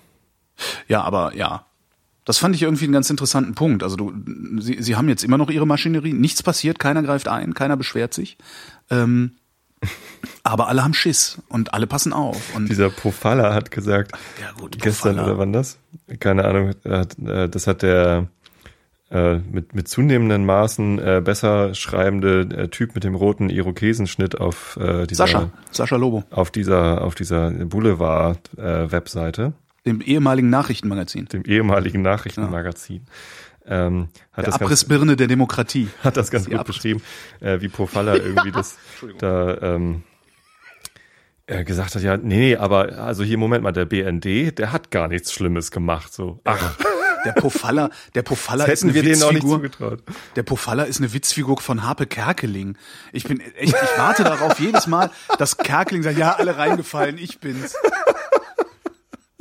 [0.88, 1.65] Ja, aber ja,
[2.25, 3.81] Das fand ich irgendwie einen ganz interessanten Punkt.
[3.81, 4.13] Also du,
[4.59, 8.13] sie, sie haben jetzt immer noch ihre Maschinerie, nichts passiert, keiner greift ein, keiner beschwert
[8.13, 8.38] sich.
[8.91, 9.31] Ähm,
[10.43, 12.55] aber alle haben Schiss und alle passen auf.
[12.55, 14.11] Und Dieser Pofalla hat gesagt,
[14.41, 15.31] ja gut, gestern Pofalla.
[15.31, 15.77] oder wann das?
[16.19, 18.27] Keine Ahnung, äh, das hat der
[19.11, 24.77] äh, mit, mit zunehmenden Maßen äh, besser schreibende äh, Typ mit dem roten Irokesenschnitt auf
[24.77, 29.53] äh, dieser Sascha, Sascha Lobo, auf dieser auf dieser Boulevard äh, Webseite,
[29.85, 31.25] dem ehemaligen Nachrichtenmagazin.
[31.25, 33.01] dem ehemaligen Nachrichtenmagazin.
[33.71, 35.89] Ähm, hat, Der das ganz, Abrissbirne der Demokratie.
[36.03, 37.01] hat das ganz Die gut Abriss- beschrieben,
[37.39, 38.77] äh, wie Pofalla irgendwie das
[39.19, 40.03] da ähm,
[41.45, 44.91] äh, gesagt hat, ja, nee, nee, aber also hier, Moment mal, der BND, der hat
[44.91, 46.13] gar nichts Schlimmes gemacht.
[46.13, 46.75] So, ach,
[47.25, 49.58] Der Pofalla, der Pofalla ist eine hätten wir denen auch nicht Witzfigur.
[49.58, 50.03] zugetraut.
[50.38, 52.77] Der Pofalla ist eine Witzfigur von Harpe Kerkeling.
[53.12, 57.39] Ich bin echt, ich warte darauf jedes Mal, dass Kerkeling sagt, ja, alle reingefallen, ich
[57.41, 57.75] bin's.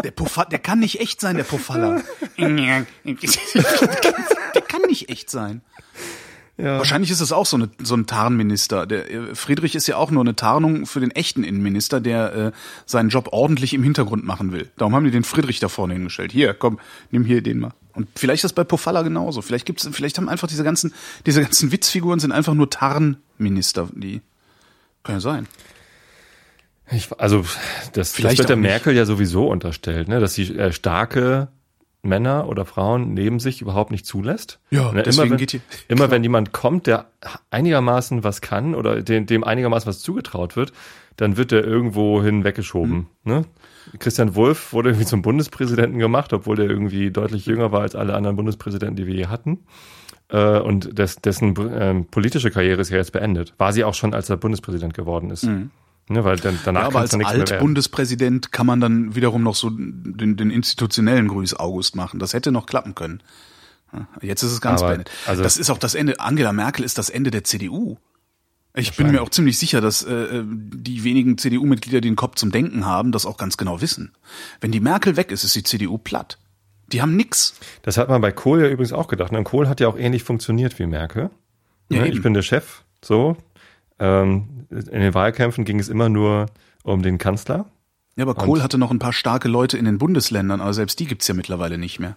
[0.03, 2.03] Der Pofalla, der kann nicht echt sein, der Pofalla.
[5.29, 5.61] Echt sein.
[6.57, 6.79] Ja.
[6.79, 8.85] Wahrscheinlich ist es auch so, eine, so ein Tarnminister.
[8.85, 12.53] Der äh, Friedrich ist ja auch nur eine Tarnung für den echten Innenminister, der äh,
[12.85, 14.69] seinen Job ordentlich im Hintergrund machen will.
[14.77, 16.33] Darum haben die den Friedrich da vorne hingestellt.
[16.33, 16.81] Hier, komm,
[17.13, 17.75] nimm hier den mal.
[17.95, 19.41] Und vielleicht ist das bei Pofalla genauso.
[19.41, 20.93] Vielleicht gibt's, vielleicht haben einfach diese ganzen,
[21.27, 23.89] diese ganzen Witzfiguren sind einfach nur Tarnminister.
[23.95, 24.21] Die
[25.05, 25.47] kann ja sein.
[26.91, 27.45] Ich, also
[27.93, 28.69] das, Vielleicht das wird der nicht.
[28.69, 31.49] Merkel ja sowieso unterstellt, ne, dass sie äh, starke
[32.03, 34.61] Männer oder Frauen neben sich überhaupt nicht zulässt.
[34.71, 37.07] Ja, ne, deswegen immer, wenn, geht die- immer wenn jemand kommt, der
[37.51, 40.73] einigermaßen was kann oder dem, dem einigermaßen was zugetraut wird,
[41.17, 43.09] dann wird der irgendwo hin weggeschoben.
[43.25, 43.33] Hm.
[43.33, 43.45] Ne?
[43.99, 48.15] Christian Wulff wurde irgendwie zum Bundespräsidenten gemacht, obwohl der irgendwie deutlich jünger war als alle
[48.15, 49.61] anderen Bundespräsidenten, die wir je hatten.
[50.29, 53.55] Äh, und des, dessen ähm, politische Karriere ist ja jetzt beendet.
[53.59, 55.49] War sie auch schon, als er Bundespräsident geworden ist.
[56.09, 56.81] Ne, weil dann, danach.
[56.83, 57.15] Ja, aber als.
[57.15, 62.19] Altbundespräsident kann man dann wiederum noch so den, den institutionellen Grüß August machen.
[62.19, 63.23] Das hätte noch klappen können.
[64.21, 65.11] Jetzt ist es ganz Aber, beendet.
[65.27, 66.21] also- das ist auch das Ende.
[66.21, 67.97] Angela Merkel ist das Ende der CDU.
[68.75, 72.53] Ich bin mir auch ziemlich sicher, dass äh, die wenigen CDU-Mitglieder, die den Kopf zum
[72.53, 74.13] Denken haben, das auch ganz genau wissen.
[74.61, 76.39] Wenn die Merkel weg ist, ist die CDU platt.
[76.93, 77.55] Die haben nix.
[77.83, 79.33] Das hat man bei Kohl ja übrigens auch gedacht.
[79.33, 81.31] Und Kohl hat ja auch ähnlich funktioniert wie Merkel.
[81.91, 82.17] Ja, Ne, eben.
[82.17, 83.37] ich bin der Chef, so.
[83.99, 86.47] Ähm, in den Wahlkämpfen ging es immer nur
[86.83, 87.67] um den Kanzler.
[88.17, 91.07] Ja, aber Kohl hatte noch ein paar starke Leute in den Bundesländern, aber selbst die
[91.07, 92.17] gibt's ja mittlerweile nicht mehr.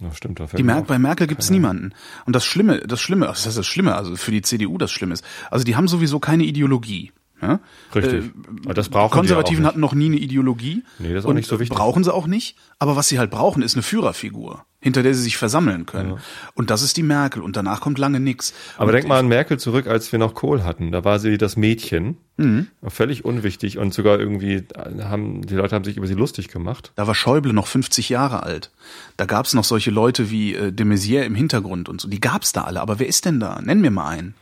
[0.00, 1.92] Ja, stimmt, da Die Mer bei Merkel gibt's niemanden.
[2.24, 5.14] Und das Schlimme, das Schlimme, das ist das Schlimme, also für die CDU das Schlimme
[5.14, 7.12] ist, also die haben sowieso keine Ideologie.
[7.40, 7.60] Ja?
[7.94, 8.30] Richtig.
[8.64, 10.82] Aber das Die brauchen Konservativen ja hatten noch nie eine Ideologie.
[10.98, 11.76] Nee, das ist auch nicht so wichtig.
[11.76, 12.56] Brauchen sie auch nicht.
[12.78, 16.18] Aber was sie halt brauchen, ist eine Führerfigur, hinter der sie sich versammeln können.
[16.54, 17.42] Und das ist die Merkel.
[17.42, 18.52] Und danach kommt lange nix.
[18.76, 20.90] Aber und denk mal an Merkel zurück, als wir noch Kohl hatten.
[20.90, 22.16] Da war sie das Mädchen.
[22.36, 22.68] Mhm.
[22.86, 26.92] Völlig unwichtig und sogar irgendwie äh, haben, die Leute haben sich über sie lustig gemacht.
[26.94, 28.70] Da war Schäuble noch 50 Jahre alt.
[29.16, 32.08] Da gab's noch solche Leute wie äh, de Maizière im Hintergrund und so.
[32.08, 32.80] Die gab's da alle.
[32.80, 33.60] Aber wer ist denn da?
[33.60, 34.34] Nenn mir mal einen.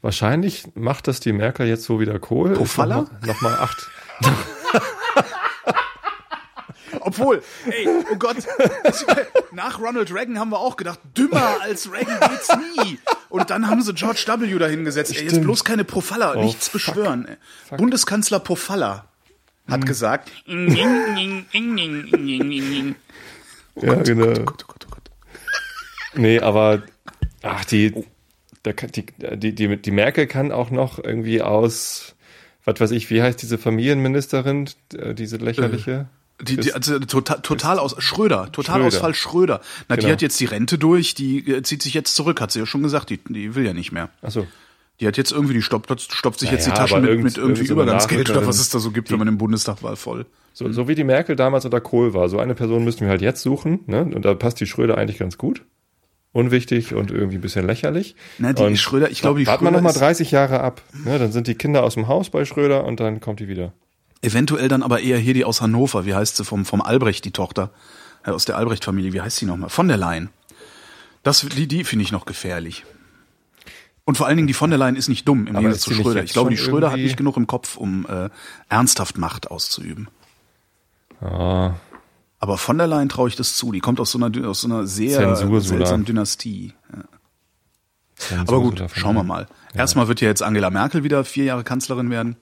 [0.00, 2.52] Wahrscheinlich macht das die Merkel jetzt so wieder Kohl.
[2.54, 3.02] Pofalla?
[3.02, 3.86] Noch mal, noch mal acht.
[7.00, 8.36] Obwohl, ey, oh Gott,
[9.52, 12.98] nach Ronald Reagan haben wir auch gedacht, dümmer als Reagan geht's nie.
[13.28, 14.58] Und dann haben sie George W.
[14.58, 15.12] dahingesetzt.
[15.14, 15.44] Ey, jetzt Stimmt.
[15.44, 16.72] bloß keine Profalla, nichts fuck.
[16.74, 17.26] beschwören.
[17.70, 17.76] Ey.
[17.76, 19.04] Bundeskanzler Profalla
[19.68, 20.54] hat gesagt, Ja,
[23.94, 24.26] genau.
[24.26, 25.10] oh Gott, oh Gott, oh Gott.
[26.14, 26.82] Nee, aber
[27.42, 28.04] ach, die,
[28.72, 32.14] kann, die, die, die, die Merkel kann auch noch irgendwie aus,
[32.64, 36.08] was weiß ich, wie heißt diese Familienministerin, äh, diese lächerliche?
[36.40, 39.60] Die, die, also total, total aus Schröder, Totalausfall Schröder.
[39.88, 40.12] Na, die Genau.
[40.12, 42.82] hat jetzt die Rente durch, die äh, zieht sich jetzt zurück, hat sie ja schon
[42.84, 44.10] gesagt, die, die will ja nicht mehr.
[44.22, 44.46] Achso.
[45.00, 47.36] Die hat jetzt irgendwie, die stoppt, stoppt sich Na jetzt die Taschen mit, irgend- mit
[47.38, 49.96] irgendwie irgend so Übergangsgeld oder was es da so gibt, wenn man im Bundestag war
[49.96, 50.26] voll.
[50.52, 52.28] So, so wie die Merkel damals unter Kohl war.
[52.28, 54.02] So eine Person müssten wir halt jetzt suchen, ne?
[54.02, 55.62] Und da passt die Schröder eigentlich ganz gut.
[56.32, 58.14] Unwichtig und irgendwie ein bisschen lächerlich.
[58.38, 60.60] Na, die und Schröder- ich glaube, die Warten wir Schröder noch mal ist- 30 Jahre
[60.60, 60.82] ab.
[61.04, 61.18] Ne?
[61.18, 63.72] Dann sind die Kinder aus dem Haus bei Schröder und dann kommt die wieder.
[64.20, 67.30] Eventuell dann aber eher hier die aus Hannover, wie heißt sie, vom, vom Albrecht, die
[67.30, 67.70] Tochter,
[68.24, 69.70] äh, aus der Albrecht-Familie, wie heißt sie nochmal?
[69.70, 70.28] Von der Leyen.
[71.22, 72.84] Das, die, die finde ich noch gefährlich.
[74.04, 76.22] Und vor allen Dingen, die von der Leyen ist nicht dumm im Gegensatz zu Schröder.
[76.24, 78.28] Ich glaube, die Schröder hat nicht genug im Kopf, um äh,
[78.68, 80.08] ernsthaft Macht auszuüben.
[81.20, 81.72] Ah,
[82.40, 83.72] Aber von der Leyen traue ich das zu.
[83.72, 86.04] Die kommt aus so einer, aus so einer sehr seltsamen.
[86.04, 86.72] Dynastie.
[86.92, 87.04] Ja.
[88.16, 89.46] Zensur Aber gut, schauen wir mal.
[89.74, 92.36] Erstmal wird ja jetzt Angela Merkel wieder vier Jahre Kanzlerin werden.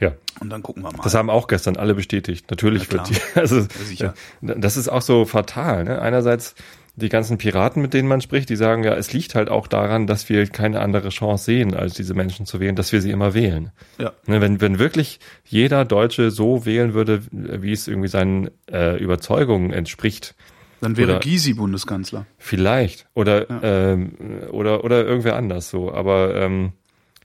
[0.00, 1.02] Ja, Und dann gucken wir mal.
[1.02, 2.50] das haben auch gestern alle bestätigt.
[2.50, 4.14] Natürlich Ja, wird die, also, sicher.
[4.40, 5.84] ja, das ist auch so fatal.
[5.84, 6.00] Ne?
[6.00, 6.54] Einerseits
[6.96, 10.06] die ganzen Piraten, mit denen man spricht, die sagen ja, es liegt halt auch daran,
[10.06, 13.34] dass wir keine andere Chance sehen, als diese Menschen zu wählen, dass wir sie immer
[13.34, 13.70] wählen.
[13.98, 14.12] ja.
[14.26, 19.72] Ne, wenn, wenn wirklich jeder Deutsche so wählen würde, wie es irgendwie seinen äh, Überzeugungen
[19.72, 20.34] entspricht,
[20.80, 22.26] Dann wäre Oder- Gysi Bundeskanzler.
[22.38, 23.06] Vielleicht.
[23.14, 24.12] Oder, ähm,
[24.50, 25.92] oder, oder irgendwer anders so.
[25.92, 26.72] Aber ähm,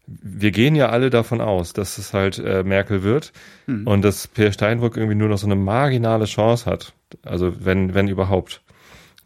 [0.06, 3.32] wir gehen ja alle davon aus, dass es halt äh, Merkel wird
[3.86, 6.94] und dass Peer Steinbrück irgendwie nur noch so eine marginale Chance hat.
[7.24, 8.62] Also wenn, wenn überhaupt.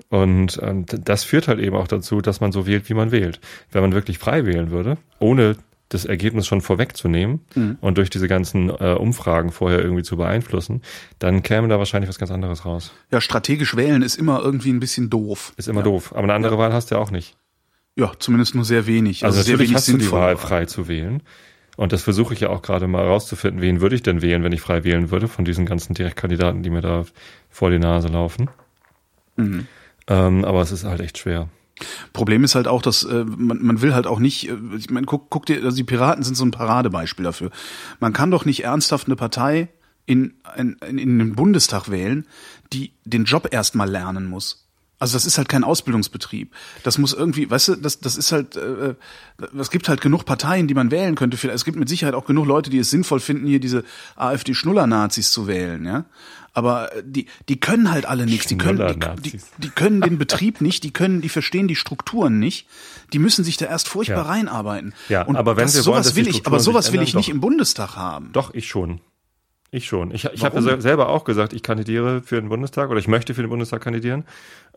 [0.09, 3.39] Und ähm, das führt halt eben auch dazu, dass man so wählt, wie man wählt.
[3.71, 5.55] Wenn man wirklich frei wählen würde, ohne
[5.89, 7.41] das Ergebnis schon vorwegzunehmen
[7.79, 10.81] und durch diese ganzen äh, Umfragen vorher irgendwie zu beeinflussen,
[11.19, 12.91] dann käme da wahrscheinlich was ganz anderes raus.
[13.11, 15.53] Ja, strategisch wählen ist immer irgendwie ein bisschen doof.
[15.57, 16.11] Ist immer doof.
[16.11, 17.37] Aber eine andere Wahl hast du ja auch nicht.
[17.95, 19.23] Ja, zumindest nur sehr wenig.
[19.23, 21.21] Also, sehr natürlich wenig hast du die Wahl frei zu wählen.
[21.77, 24.53] Und das versuche ich ja auch gerade mal herauszufinden, wen würde ich denn wählen, wenn
[24.53, 27.05] ich frei wählen würde, von diesen ganzen Direktkandidaten, die mir da
[27.49, 28.49] vor die Nase laufen.
[29.35, 29.67] Mhm.
[30.07, 31.49] Ähm, aber es ist halt echt schwer.
[32.13, 35.05] Problem ist halt auch, dass äh, man, man will halt auch nicht, äh, ich meine,
[35.05, 37.51] guck, guck dir, also die Piraten sind so ein Paradebeispiel dafür.
[37.99, 39.69] Man kann doch nicht ernsthaft eine Partei
[40.05, 42.25] in, in, in den Bundestag wählen,
[42.71, 44.65] die den Job erstmal lernen muss.
[44.97, 46.53] Also das ist halt kein Ausbildungsbetrieb.
[46.83, 48.95] Das muss irgendwie, weißt du, das, das ist halt, äh,
[49.59, 51.37] es gibt halt genug Parteien, die man wählen könnte.
[51.49, 53.83] Es gibt mit Sicherheit auch genug Leute, die es sinnvoll finden, hier diese
[54.15, 56.05] AfD-Schnuller-Nazis zu wählen, ja.
[56.55, 58.47] Aber äh, die, die können halt alle nichts.
[58.47, 58.77] Die können,
[59.21, 62.65] die, die, die können den Betrieb nicht, die können, die verstehen die Strukturen nicht.
[63.13, 64.31] Die müssen sich da erst furchtbar Ja.
[64.31, 64.93] reinarbeiten.
[65.09, 67.19] Ja, Und aber wenn das, wollen, sowas will ich, aber sowas sich will ich ändern,
[67.19, 67.33] nicht doch.
[67.35, 68.31] im Bundestag haben.
[68.31, 69.01] Doch, ich schon.
[69.71, 70.11] Ich schon.
[70.11, 73.33] Ich, ich habe ja selber auch gesagt, ich kandidiere für den Bundestag oder ich möchte
[73.33, 74.23] für den Bundestag kandidieren,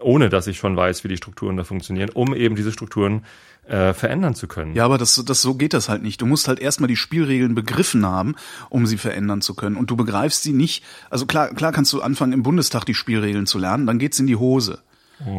[0.01, 3.25] ohne dass ich schon weiß, wie die Strukturen da funktionieren, um eben diese Strukturen
[3.69, 4.75] äh, verändern zu können.
[4.75, 6.21] Ja, aber das, das, so geht das halt nicht.
[6.21, 8.35] Du musst halt erstmal die Spielregeln begriffen haben,
[8.71, 9.77] um sie verändern zu können.
[9.77, 10.83] Und du begreifst sie nicht.
[11.11, 14.27] Also klar, klar kannst du anfangen, im Bundestag die Spielregeln zu lernen, dann geht's in
[14.27, 14.81] die Hose.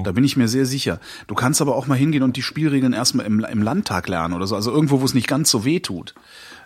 [0.04, 1.00] Da bin ich mir sehr sicher.
[1.28, 4.46] Du kannst aber auch mal hingehen und die Spielregeln erstmal im, im Landtag lernen oder
[4.46, 4.56] so.
[4.56, 6.16] Also irgendwo, wo es nicht ganz so weh tut.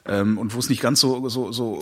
[0.06, 1.80] Ähm, und wo es nicht ganz so, so, so.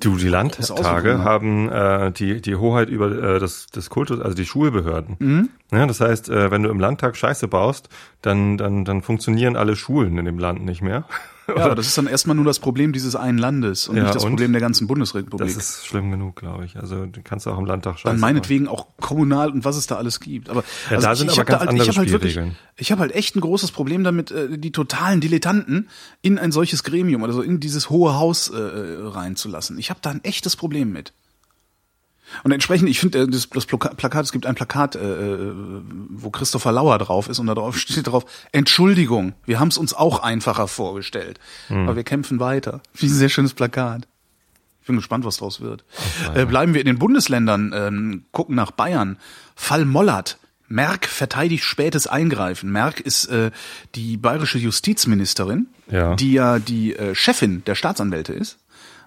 [0.00, 4.44] Du, die Landtage haben äh, die, die Hoheit über äh, das, das Kultus, also die
[4.44, 5.16] Schulbehörden.
[5.18, 5.48] Mhm.
[5.72, 7.88] Ja, das heißt, äh, wenn du im Landtag Scheiße baust,
[8.22, 11.04] dann, dann, dann funktionieren alle Schulen in dem Land nicht mehr.
[11.48, 14.24] ja, das ist dann erstmal nur das Problem dieses einen Landes und Ja, nicht das
[14.24, 14.30] und?
[14.30, 15.46] Problem der ganzen Bundesrepublik.
[15.46, 16.76] Das ist schlimm genug, glaube ich.
[16.76, 19.96] Also du kannst auch im Landtag Scheiße dann meinetwegen auch kommunal und was es da
[19.96, 20.48] alles gibt.
[20.48, 22.38] Aber Ja, da sind ich aber ganz halt, andere ich halt wirklich,
[22.76, 25.88] ich habe halt echt ein großes Problem damit, äh, die totalen Dilettanten
[26.22, 29.78] in ein solches Gremium oder so in dieses hohe Haus äh, reinzulassen.
[29.78, 31.12] Ich habe da ein echtes Problem mit.
[32.42, 35.52] Und entsprechend, ich finde, äh, das, das Plakat, es gibt ein Plakat, äh, äh,
[36.08, 39.94] wo Christopher Lauer drauf ist und da drauf steht drauf, Entschuldigung, wir haben es uns
[39.94, 41.38] auch einfacher vorgestellt,
[41.68, 41.84] Hm.
[41.84, 42.80] aber wir kämpfen weiter.
[42.94, 44.06] Wie ein sehr schönes Plakat.
[44.80, 45.82] Ich bin gespannt, was draus wird.
[46.34, 49.16] Äh, bleiben wir in den Bundesländern, ähm, gucken nach Bayern.
[49.54, 50.38] Fall Mollert.
[50.68, 52.70] Merck verteidigt spätes Eingreifen.
[52.72, 53.50] Merck ist äh,
[53.94, 56.14] die bayerische Justizministerin, Ja.
[56.16, 58.58] die ja die äh, Chefin der Staatsanwälte ist.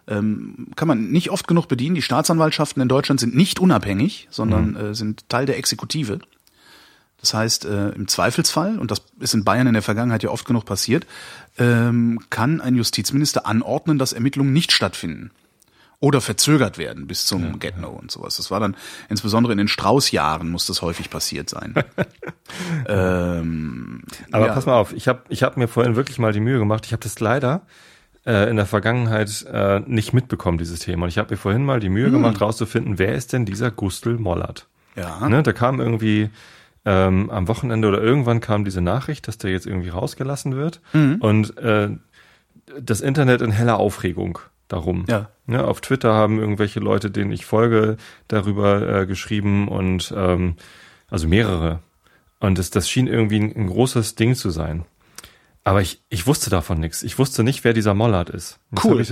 [0.08, 1.96] Ähm, kann man nicht oft genug bedienen.
[1.96, 6.20] Die Staatsanwaltschaften in Deutschland sind nicht unabhängig, sondern äh, sind Teil der Exekutive.
[7.20, 10.46] Das heißt, äh, im Zweifelsfall, und das ist in Bayern in der Vergangenheit ja oft
[10.46, 11.06] genug passiert,
[11.58, 15.32] ähm, kann ein Justizminister anordnen, dass Ermittlungen nicht stattfinden
[15.99, 18.38] oder verzögert werden bis zum Get-No und sowas.
[18.38, 18.75] Das war dann
[19.10, 21.73] insbesondere in den Strauß-Jahren muss das häufig passiert sein.
[22.88, 26.39] ähm, Aber ja, pass mal auf, ich habe ich hab mir vorhin wirklich mal die
[26.39, 26.86] Mühe gemacht.
[26.86, 27.62] Ich habe das leider
[28.27, 31.03] äh, in der Vergangenheit äh, nicht mitbekommen, dieses Thema.
[31.03, 34.19] Und ich habe mir vorhin mal die Mühe gemacht, rauszufinden, wer ist denn dieser Gustl
[34.19, 34.67] Mollert?
[34.95, 35.27] Ja.
[35.27, 36.29] Ne, da kam irgendwie
[36.86, 40.79] ähm, am Wochenende oder irgendwann kam diese Nachricht, dass der jetzt irgendwie rausgelassen wird.
[41.19, 41.89] Und äh,
[42.79, 45.06] das Internet in heller Aufregung darum.
[45.08, 45.30] Ja.
[45.45, 50.56] Ne, auf Twitter haben irgendwelche Leute, denen ich folge, darüber äh, geschrieben und ähm,
[51.10, 51.80] also mehrere.
[52.39, 54.86] Und das, das schien irgendwie ein, ein großes Ding zu sein.
[55.63, 57.03] Aber ich, ich wusste davon nichts.
[57.03, 58.60] Ich wusste nicht, wer dieser Mollard ist.
[58.71, 59.06] Jetzt Cool.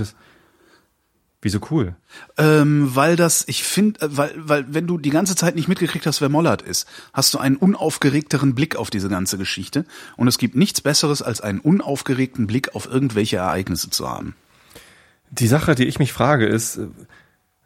[1.42, 1.96] wieso cool?
[2.38, 6.06] Ähm, weil das, ich finde, äh, weil, weil wenn du die ganze Zeit nicht mitgekriegt
[6.06, 9.84] hast, wer Mollert ist, hast du einen unaufgeregteren Blick auf diese ganze Geschichte.
[10.16, 14.34] Und es gibt nichts Besseres, als einen unaufgeregten Blick auf irgendwelche Ereignisse zu haben.
[15.30, 16.80] Die Sache, die ich mich frage, ist,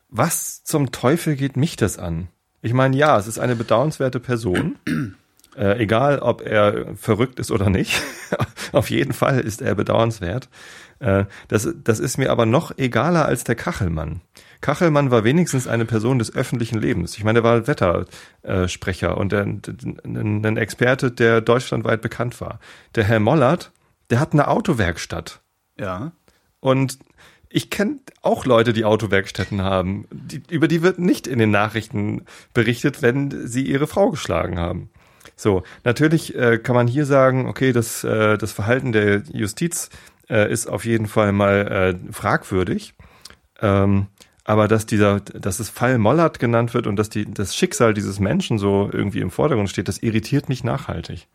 [0.09, 2.29] was zum Teufel geht mich das an?
[2.63, 4.77] Ich meine, ja, es ist eine bedauernswerte Person.
[5.57, 8.01] Äh, egal, ob er verrückt ist oder nicht.
[8.73, 10.49] Auf jeden Fall ist er bedauernswert.
[11.01, 14.21] Äh, das, das ist mir aber noch egaler als der Kachelmann.
[14.61, 17.17] Kachelmann war wenigstens eine Person des öffentlichen Lebens.
[17.17, 22.61] Ich meine, er war Wettersprecher und ein Experte, der deutschlandweit bekannt war.
[22.95, 23.73] Der Herr Mollert,
[24.11, 25.41] der hat eine Autowerkstatt.
[25.79, 26.13] Ja.
[26.61, 26.99] Und
[27.51, 30.07] ich kenne auch Leute, die Autowerkstätten haben.
[30.13, 32.23] Die, über die wird nicht in den Nachrichten
[32.55, 34.91] berichtet, wenn sie ihre Frau geschlagen haben.
[35.37, 39.91] So, natürlich äh, kann man hier sagen, okay, das, äh, das Verhalten der Justiz
[40.29, 42.95] äh, ist auf jeden Fall mal äh, fragwürdig.
[43.61, 44.07] Ähm,
[44.45, 48.21] aber dass dieser, dass es Fall Mollert genannt wird und dass die, das Schicksal dieses
[48.21, 51.27] Menschen so irgendwie im Vordergrund steht, das irritiert mich nachhaltig.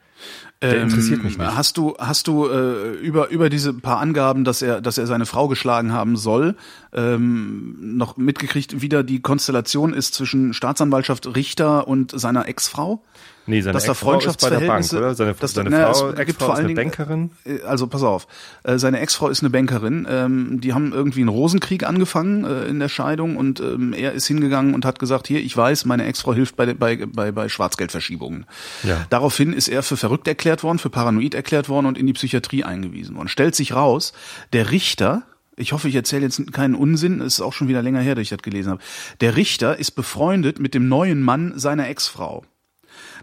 [0.61, 1.47] Der interessiert mich nicht.
[1.47, 5.05] Ähm, Hast du, hast du äh, über über diese paar Angaben, dass er, dass er
[5.05, 6.55] seine Frau geschlagen haben soll,
[6.93, 13.03] ähm, noch mitgekriegt, wie da die Konstellation ist zwischen Staatsanwaltschaft Richter und seiner Ex-Frau?
[13.47, 15.15] Nee, seine dass da Ex-Frau ist bei der Bank, Freundschaftsverhältnisse- oder?
[15.15, 17.31] Seine, dass da- seine naja, Frau, Ex-Frau ist eine Dingen- Bankerin.
[17.45, 18.27] Äh, Also pass auf,
[18.63, 20.07] Äh, seine Ex-Frau ist eine Bankerin.
[20.09, 24.25] Ähm, Die haben irgendwie einen Rosenkrieg angefangen äh, in der Scheidung und ähm, er ist
[24.27, 28.45] hingegangen und hat gesagt, hier, ich weiß, meine Ex-Frau hilft bei, bei, bei, bei Schwarzgeldverschiebungen.
[28.83, 29.05] Ja.
[29.09, 32.63] Daraufhin ist er für verrückt erklärt worden, für paranoid erklärt worden und in die Psychiatrie
[32.63, 33.27] eingewiesen worden.
[33.27, 34.13] Stellt sich raus,
[34.53, 35.23] der Richter
[35.57, 38.23] ich hoffe, ich erzähle jetzt keinen Unsinn, es ist auch schon wieder länger her, dass
[38.23, 38.81] ich das gelesen habe.
[39.21, 42.43] Der Richter ist befreundet mit dem neuen Mann seiner Ex-Frau.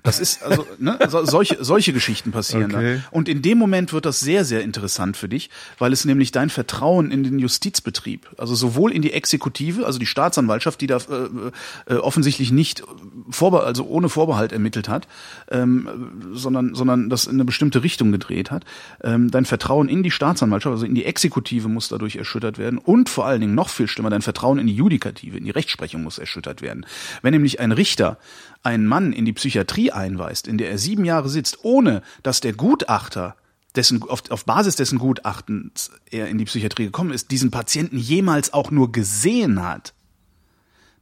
[0.03, 2.97] Das ist also ne, so, solche solche Geschichten passieren Okay.
[2.97, 3.09] da.
[3.13, 6.51] Und in dem Moment wird das sehr sehr interessant für dich, weil es nämlich dein
[6.51, 11.93] Vertrauen in den Justizbetrieb, also sowohl in die Exekutive, also die Staatsanwaltschaft, die da äh,
[11.95, 12.83] äh, offensichtlich nicht
[13.31, 15.07] vorbe also ohne Vorbehalt ermittelt hat,
[15.51, 15.89] ähm,
[16.33, 18.65] sondern sondern das in eine bestimmte Richtung gedreht hat.
[19.05, 23.09] Ähm, dein Vertrauen in die Staatsanwaltschaft, also in die Exekutive muss dadurch erschüttert werden und
[23.09, 26.19] vor allen Dingen noch viel schlimmer, dein Vertrauen in die Judikative, in die Rechtsprechung muss
[26.19, 26.87] erschüttert werden.
[27.23, 28.19] Wenn nämlich ein Richter
[28.63, 32.53] einen Mann in die Psychiatrie einweist, in der er sieben Jahre sitzt, ohne dass der
[32.53, 33.37] Gutachter
[33.75, 38.53] dessen, auf, auf Basis dessen Gutachtens er in die Psychiatrie gekommen ist, diesen Patienten jemals
[38.53, 39.95] auch nur gesehen hat,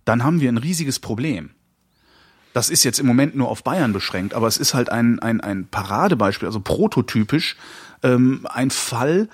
[0.04, 1.50] dann haben wir ein riesiges Problem.
[2.52, 5.40] Das ist jetzt im Moment nur auf Bayern beschränkt, aber es ist halt ein, ein,
[5.40, 7.56] ein Paradebeispiel, also prototypisch,
[8.02, 9.28] ähm, ein Fall,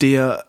[0.00, 0.47] der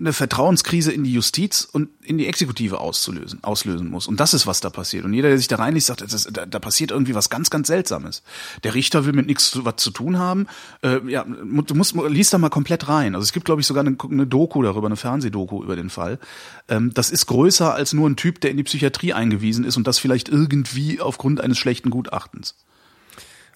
[0.00, 4.06] eine Vertrauenskrise in die Justiz und in die Exekutive auszulösen, auslösen muss.
[4.06, 5.04] Und das ist, was da passiert.
[5.04, 7.66] Und jeder, der sich da reinliest, sagt, das da, da passiert irgendwie was ganz, ganz
[7.66, 8.22] Seltsames.
[8.62, 10.46] Der Richter will mit nichts zu, was zu tun haben.
[10.82, 13.16] Äh, ja, du musst, liest da mal komplett rein.
[13.16, 16.20] Also es gibt, glaube ich, sogar eine, eine Doku darüber, eine Fernsehdoku über den Fall.
[16.68, 19.88] Ähm, das ist größer als nur ein Typ, der in die Psychiatrie eingewiesen ist und
[19.88, 22.54] das vielleicht irgendwie aufgrund eines schlechten Gutachtens.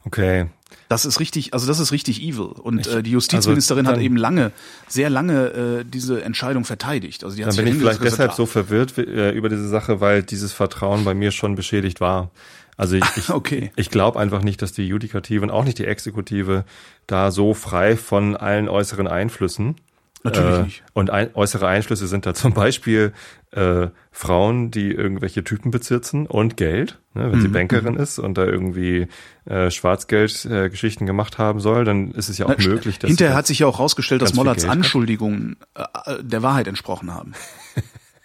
[0.04, 0.48] Okay.
[0.92, 2.44] Das ist richtig, also das ist richtig evil.
[2.46, 4.52] Und äh, die Justizministerin also hat dann- eben lange,
[4.88, 5.46] sehr lange
[5.80, 7.24] äh, diese Entscheidung verteidigt.
[7.24, 9.68] Also die hat Dann bin ich vielleicht und gesagt, deshalb so verwirrt äh, über diese
[9.68, 12.30] Sache, weil dieses Vertrauen bei mir schon beschädigt war.
[12.76, 13.70] Also ich, ich, Okay.
[13.76, 16.64] ich glaube einfach nicht, dass die Judikative und auch nicht die Exekutive
[17.06, 19.76] da so frei von allen äußeren Einflüssen.
[20.24, 20.82] Natürlich äh, nicht.
[20.92, 23.12] Und ein, äußere Einflüsse sind da zum Beispiel
[23.50, 26.98] äh, Frauen, die irgendwelche Typen besitzen und Geld.
[27.14, 27.30] Ne?
[27.32, 27.52] Wenn sie Mhm.
[27.52, 29.08] Bankerin ist und da irgendwie
[29.44, 33.32] äh, Schwarzgeldgeschichten äh, gemacht haben soll, dann ist es ja auch Na, möglich, dass Hinterher
[33.32, 34.70] sie hat sich ja auch rausgestellt, dass Mollerts hat.
[34.70, 35.82] Anschuldigungen äh,
[36.12, 37.32] äh, der Wahrheit entsprochen haben.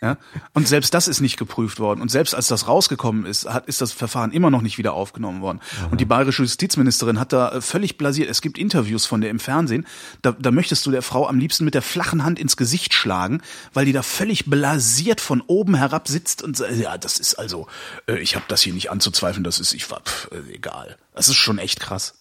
[0.01, 0.17] Ja?
[0.53, 2.01] Und selbst das ist nicht geprüft worden.
[2.01, 5.41] Und selbst als das rausgekommen ist, hat, ist das Verfahren immer noch nicht wieder aufgenommen
[5.41, 5.59] worden.
[5.89, 8.29] Und die bayerische Justizministerin hat da äh, völlig blasiert.
[8.29, 9.87] Es gibt Interviews von der im Fernsehen.
[10.21, 13.41] Da, da möchtest du der Frau am liebsten mit der flachen Hand ins Gesicht schlagen,
[13.73, 17.67] weil die da völlig blasiert von oben herab sitzt und sagt, ja, das ist also,
[18.07, 20.97] äh, ich habe das hier nicht anzuzweifeln, das ist, ich war, pff, äh, egal.
[21.15, 22.13] Das ist schon echt krass.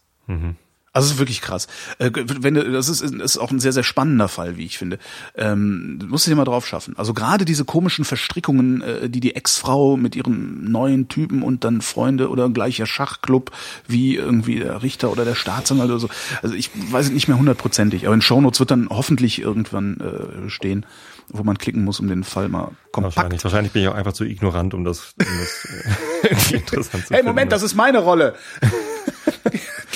[0.96, 1.66] Also es ist wirklich krass.
[1.98, 4.98] Äh, wenn du, das ist, ist auch ein sehr, sehr spannender Fall, wie ich finde.
[5.36, 6.94] Ähm, musst du dir mal drauf schaffen.
[6.96, 11.82] Also gerade diese komischen Verstrickungen, äh, die die Ex-Frau mit ihrem neuen Typen und dann
[11.82, 13.50] Freunde oder gleicher Schachclub
[13.86, 16.08] wie irgendwie der Richter oder der Staatsanwalt oder so.
[16.40, 20.48] Also ich weiß es nicht mehr hundertprozentig, aber in Shownotes wird dann hoffentlich irgendwann äh,
[20.48, 20.86] stehen,
[21.28, 23.16] wo man klicken muss, um den Fall mal kompakt.
[23.16, 23.44] Wahrscheinlich.
[23.44, 27.18] Wahrscheinlich bin ich auch einfach zu ignorant, um das, um das äh, interessant zu Hey,
[27.18, 27.26] finden.
[27.26, 28.34] Moment, das ist meine Rolle.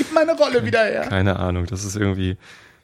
[0.00, 1.02] Gib meine Rolle wieder her.
[1.02, 2.38] Keine Ahnung, das ist irgendwie,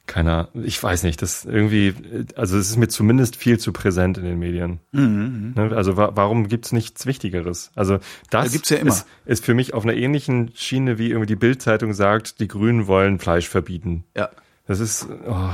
[0.07, 1.94] keine Ahnung, ich weiß nicht, das irgendwie,
[2.37, 4.81] also es ist mir zumindest viel zu präsent in den Medien.
[4.92, 7.70] Mhm, Ne, Also wa warum gibt's nichts Wichtigeres?
[7.74, 7.98] Also
[8.29, 8.90] das gibt's ja immer.
[8.90, 12.87] Ist, ist für mich auf einer ähnlichen Schiene, wie irgendwie die Bildzeitung sagt, die Grünen
[12.87, 14.05] wollen Fleisch verbieten.
[14.14, 14.29] Ja.
[14.68, 15.50] Das ist, oh,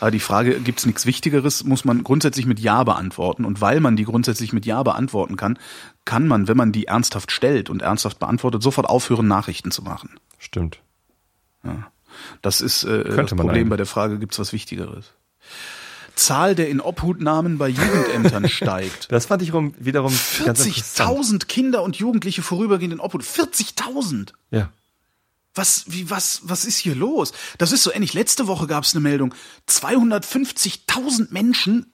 [0.00, 3.46] Aber die Frage, gibt es nichts Wichtigeres, muss man grundsätzlich mit Ja beantworten.
[3.46, 5.58] Und weil man die grundsätzlich mit Ja beantworten kann,
[6.04, 10.10] kann man, wenn man die ernsthaft stellt und ernsthaft beantwortet, sofort aufhören, Nachrichten zu machen.
[10.44, 10.80] Stimmt.
[12.42, 13.70] Das ist äh, das Könnte man Problem eigentlich.
[13.70, 15.06] bei der Frage, gibt es was Wichtigeres?
[16.14, 19.10] Zahl der Inobhutnahmen bei Jugendämtern steigt.
[19.10, 20.12] Das fand ich rum, wiederum
[20.44, 21.10] ganz interessant.
[21.10, 23.22] 40.000 Kinder und Jugendliche vorübergehend in Obhut.
[23.22, 24.32] 40.000!
[24.50, 24.70] Ja.
[25.56, 27.32] Was, wie, was, was ist hier los?
[27.58, 28.12] Das ist so ähnlich.
[28.12, 29.34] Letzte Woche gab es eine Meldung.
[29.68, 31.92] 250.000 Menschen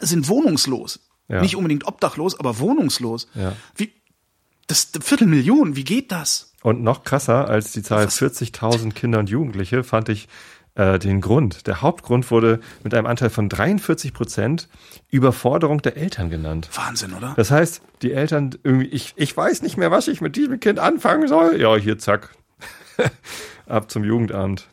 [0.00, 1.00] sind wohnungslos.
[1.28, 1.40] Ja.
[1.40, 3.28] Nicht unbedingt obdachlos, aber wohnungslos.
[3.34, 3.54] Ja.
[3.76, 3.92] Wie,
[4.66, 6.47] das Viertelmillion, wie geht das?
[6.62, 8.20] Und noch krasser als die Zahl Was?
[8.20, 10.28] 40.000 Kinder und Jugendliche fand ich
[10.74, 11.66] äh, den Grund.
[11.66, 14.68] Der Hauptgrund wurde mit einem Anteil von 43 Prozent
[15.08, 16.68] Überforderung der Eltern genannt.
[16.74, 17.34] Wahnsinn, oder?
[17.36, 20.78] Das heißt, die Eltern irgendwie, ich, ich weiß nicht mehr, was ich mit diesem Kind
[20.78, 21.60] anfangen soll.
[21.60, 22.30] Ja, hier, zack.
[23.66, 24.66] Ab zum Jugendamt.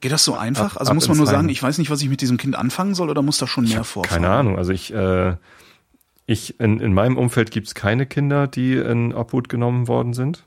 [0.00, 0.74] Geht das so einfach?
[0.76, 1.48] Ab- also ab muss man nur sagen, Heim.
[1.48, 3.84] ich weiß nicht, was ich mit diesem Kind anfangen soll, oder muss da schon mehr
[3.84, 4.22] vorkommen?
[4.22, 4.56] Keine Ahnung.
[4.58, 5.34] Also ich, äh,
[6.26, 10.44] ich, in, in meinem Umfeld gibt es keine Kinder, die in Obhut genommen worden sind.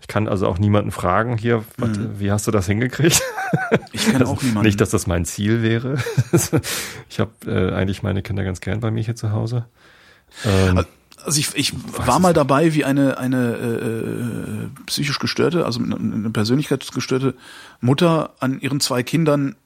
[0.00, 2.20] Ich kann also auch niemanden fragen hier, was, mhm.
[2.20, 3.20] wie hast du das hingekriegt?
[3.92, 4.66] Ich kenne auch niemanden.
[4.66, 5.98] Nicht, dass das mein Ziel wäre.
[7.08, 9.66] ich habe äh, eigentlich meine Kinder ganz gern bei mir hier zu Hause.
[10.44, 10.84] Ähm,
[11.24, 17.34] also ich, ich war mal dabei, wie eine eine äh, psychisch gestörte, also eine persönlichkeitsgestörte
[17.80, 19.56] Mutter an ihren zwei Kindern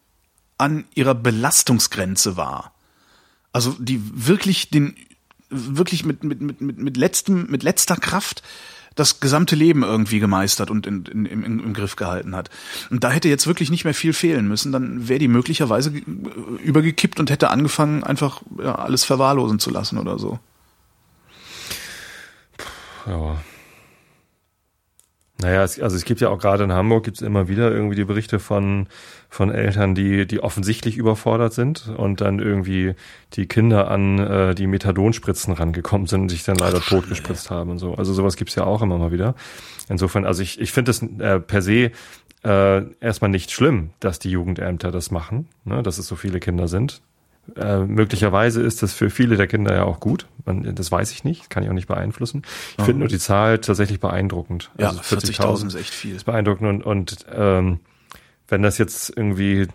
[0.59, 2.73] an ihrer Belastungsgrenze war.
[3.53, 4.97] Also die wirklich den
[5.51, 8.43] wirklich mit mit mit mit, mit letztem mit letzter Kraft
[8.95, 12.51] das gesamte Leben irgendwie gemeistert und in, in, im, im Griff gehalten hat.
[12.91, 17.21] Und da hätte jetzt wirklich nicht mehr viel fehlen müssen, dann wäre die möglicherweise übergekippt
[17.21, 20.39] und hätte angefangen, einfach ja, alles verwahrlosen zu lassen oder so.
[23.07, 23.37] Ja.
[25.43, 27.97] Naja, es, also es gibt ja auch gerade in Hamburg gibt es immer wieder irgendwie
[27.97, 28.87] die Berichte von,
[29.29, 32.95] von Eltern, die, die offensichtlich überfordert sind und dann irgendwie
[33.35, 37.79] die Kinder an äh, die Methadonspritzen rangekommen sind und sich dann leider totgespritzt haben und
[37.79, 37.95] so.
[37.95, 39.35] Also sowas gibt's ja auch immer mal wieder.
[39.89, 41.91] Insofern, also ich, ich finde es äh, per se
[42.45, 46.69] äh, erstmal nicht schlimm, dass die Jugendämter das machen, ne, dass es so viele Kinder
[46.69, 47.03] sind.
[47.57, 50.27] Äh, möglicherweise ist das für viele der Kinder ja auch gut.
[50.45, 52.43] Man, das weiß ich nicht, kann ich auch nicht beeinflussen.
[52.79, 54.71] Ich finde nur die Zahl tatsächlich beeindruckend.
[54.79, 56.15] Ja, also 40.000 40 ist echt viel.
[56.15, 57.81] Ist beeindruckend und, und ähm,
[58.49, 59.67] wenn das jetzt irgendwie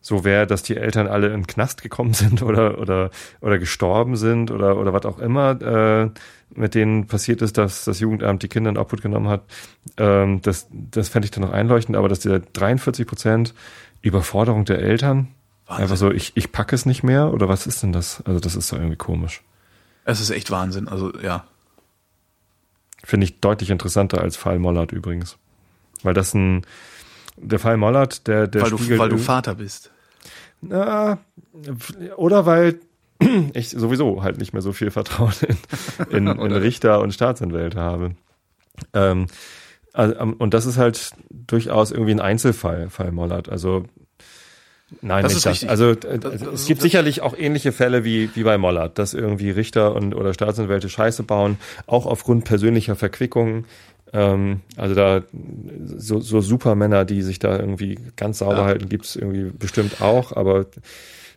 [0.00, 3.10] so wäre, dass die Eltern alle in den Knast gekommen sind oder oder
[3.40, 6.10] oder gestorben sind oder oder was auch immer äh,
[6.54, 9.44] mit denen passiert ist, dass das Jugendamt die Kinder in Obhut genommen hat,
[9.96, 13.54] ähm, das das fände ich dann noch einleuchtend, aber dass der 43 Prozent
[14.02, 15.28] Überforderung der Eltern,
[15.70, 15.82] Wahnsinn.
[15.84, 18.22] Einfach so, ich, ich packe es nicht mehr oder was ist denn das?
[18.26, 19.42] Also das ist doch irgendwie komisch.
[20.04, 21.44] Es ist echt Wahnsinn, also ja.
[23.04, 25.38] Finde ich deutlich interessanter als Fall Mollert übrigens.
[26.02, 26.66] Weil das ein,
[27.36, 29.92] der Fall Mollert, der, der weil du, weil du Vater bist.
[30.60, 31.18] Na,
[32.16, 32.80] oder weil
[33.54, 35.32] ich sowieso halt nicht mehr so viel Vertrauen
[36.10, 38.16] in, in, in Richter und Staatsanwälte habe.
[38.92, 39.28] Ähm,
[39.92, 43.48] also, und das ist halt durchaus irgendwie ein Einzelfall, Fall Mollert.
[43.48, 43.84] Also
[45.02, 45.64] Nein, das nicht das.
[45.64, 49.50] Also äh, das, es gibt sicherlich auch ähnliche Fälle wie, wie bei Mollert, dass irgendwie
[49.50, 53.66] Richter und oder Staatsanwälte Scheiße bauen, auch aufgrund persönlicher Verquickungen.
[54.12, 55.22] Ähm, also da
[55.84, 58.64] so, so Supermänner, die sich da irgendwie ganz sauber ja.
[58.64, 60.66] halten, gibt's irgendwie bestimmt auch, aber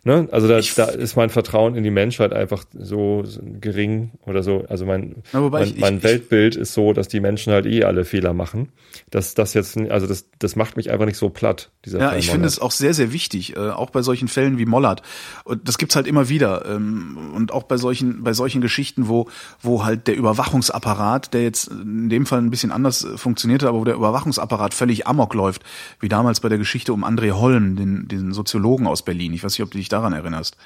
[0.06, 0.28] Ne?
[0.30, 3.24] Also da, da ist mein Vertrauen in die Menschheit einfach so
[3.58, 4.66] gering oder so.
[4.68, 8.04] Also mein, mein, ich, mein ich, Weltbild ist so, dass die Menschen halt eh alle
[8.04, 8.68] Fehler machen.
[9.08, 11.70] Dass das jetzt, also das, das macht mich einfach nicht so platt.
[11.86, 14.58] Dieser ja, Fall ich finde es auch sehr, sehr wichtig, äh, auch bei solchen Fällen
[14.58, 15.00] wie Mollert.
[15.44, 16.66] Und das gibt's halt immer wieder.
[16.66, 19.30] Ähm, und auch bei solchen, bei solchen Geschichten, wo,
[19.62, 23.78] wo halt der Überwachungsapparat, der jetzt in dem Fall ein bisschen anders äh, funktionierte, aber
[23.78, 25.62] wo der Überwachungsapparat völlig amok läuft,
[26.00, 29.32] wie damals bei der Geschichte um André Holm, den, den Soziologen aus Berlin.
[29.32, 30.56] Ich weiß nicht, ob du dich daran erinnerst.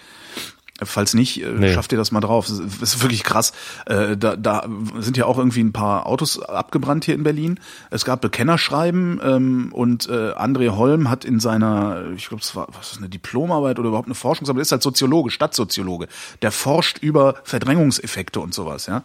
[0.80, 1.74] Falls nicht, äh, nee.
[1.74, 2.46] schafft ihr das mal drauf.
[2.46, 3.52] Das ist wirklich krass.
[3.86, 4.68] Äh, da, da
[5.00, 7.58] sind ja auch irgendwie ein paar Autos abgebrannt hier in Berlin.
[7.90, 12.68] Es gab Bekennerschreiben ähm, und äh, André Holm hat in seiner, ich glaube, es war
[12.78, 16.06] was ist eine Diplomarbeit oder überhaupt eine Forschungsarbeit, ist halt Soziologe, Stadtsoziologe.
[16.42, 19.02] Der forscht über Verdrängungseffekte und sowas, ja.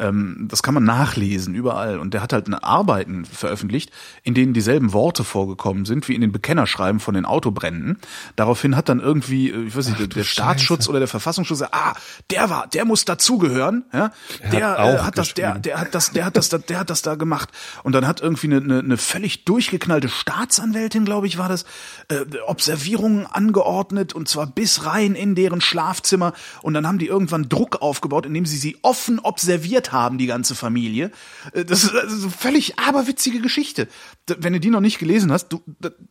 [0.00, 1.98] Ähm, das kann man nachlesen überall.
[1.98, 3.90] Und der hat halt eine Arbeiten veröffentlicht,
[4.22, 7.98] in denen dieselben Worte vorgekommen sind wie in den Bekennerschreiben von den Autobränden.
[8.34, 10.90] Daraufhin hat dann irgendwie, äh, ich weiß nicht, Ach, der Staatsschutz Scheiße.
[10.90, 11.92] oder der Verfassungsschutz, ah,
[12.30, 14.10] der war, der muss dazugehören, ja.
[14.50, 17.02] Der hat, äh, hat das, der, der hat das, der hat das, der hat das
[17.02, 17.50] da gemacht.
[17.82, 21.64] Und dann hat irgendwie eine, eine, eine völlig durchgeknallte Staatsanwältin, glaube ich, war das,
[22.08, 26.32] äh, Observierungen angeordnet und zwar bis rein in deren Schlafzimmer.
[26.62, 30.54] Und dann haben die irgendwann Druck aufgebaut, indem sie sie offen observiert haben, die ganze
[30.54, 31.10] Familie.
[31.52, 33.88] Äh, das ist also völlig aberwitzige Geschichte.
[34.26, 35.62] Wenn du die noch nicht gelesen hast, du,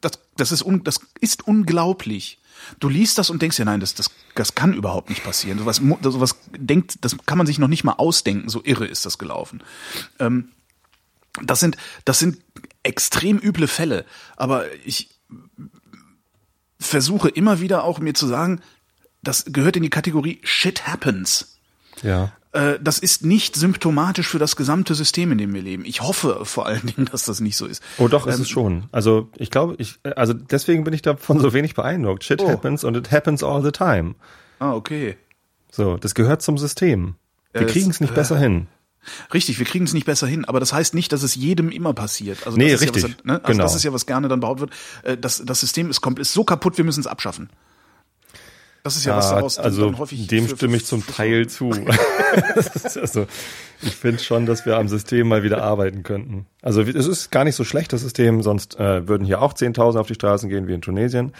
[0.01, 2.39] das, das, ist, un, das ist unglaublich.
[2.79, 5.59] Du liest das und denkst ja, nein, das, das, das kann überhaupt nicht passieren.
[5.59, 8.49] Sowas, sowas denkt, das kann man sich noch nicht mal ausdenken.
[8.49, 9.63] So irre ist das gelaufen.
[10.19, 10.49] Ähm,
[11.41, 12.39] das sind, das sind
[12.83, 14.05] extrem üble Fälle.
[14.35, 15.09] Aber ich
[16.79, 18.61] versuche immer wieder auch mir zu sagen,
[19.21, 21.57] das gehört in die Kategorie Shit happens.
[22.01, 22.33] Ja.
[22.51, 25.85] Äh, das ist nicht symptomatisch für das gesamte System, in dem wir leben.
[25.85, 27.83] Ich hoffe vor allen Dingen, dass das nicht so ist.
[27.97, 28.85] Oh, doch, ähm, ist es schon.
[28.91, 32.23] Also ich glaube, ich, also deswegen bin ich davon so wenig beeindruckt.
[32.23, 32.49] Shit oh.
[32.49, 34.15] happens and it happens all the time.
[34.59, 35.17] Ah, okay.
[35.71, 37.15] So, das gehört zum System.
[37.53, 38.67] Wir kriegen es nicht äh, besser hin.
[39.33, 41.93] Richtig, wir kriegen es nicht besser hin, aber das heißt nicht, dass es jedem immer
[41.93, 42.45] passiert.
[42.45, 43.03] Also nee, das richtig.
[43.03, 43.33] Ja was, ne?
[43.33, 43.63] also genau.
[43.63, 44.71] das ist ja was gerne dann behauptet
[45.03, 45.17] wird.
[45.17, 47.49] Äh, das, das System ist komplett so kaputt, wir müssen es abschaffen.
[48.89, 51.71] Das ist ja, was daraus also dann häufig dem für, stimme ich zum Teil zu.
[53.01, 53.27] also,
[53.81, 56.45] ich finde schon, dass wir am System mal wieder arbeiten könnten.
[56.61, 59.99] Also es ist gar nicht so schlecht, das System, sonst äh, würden hier auch 10.000
[59.99, 61.33] auf die Straßen gehen wie in Tunesien.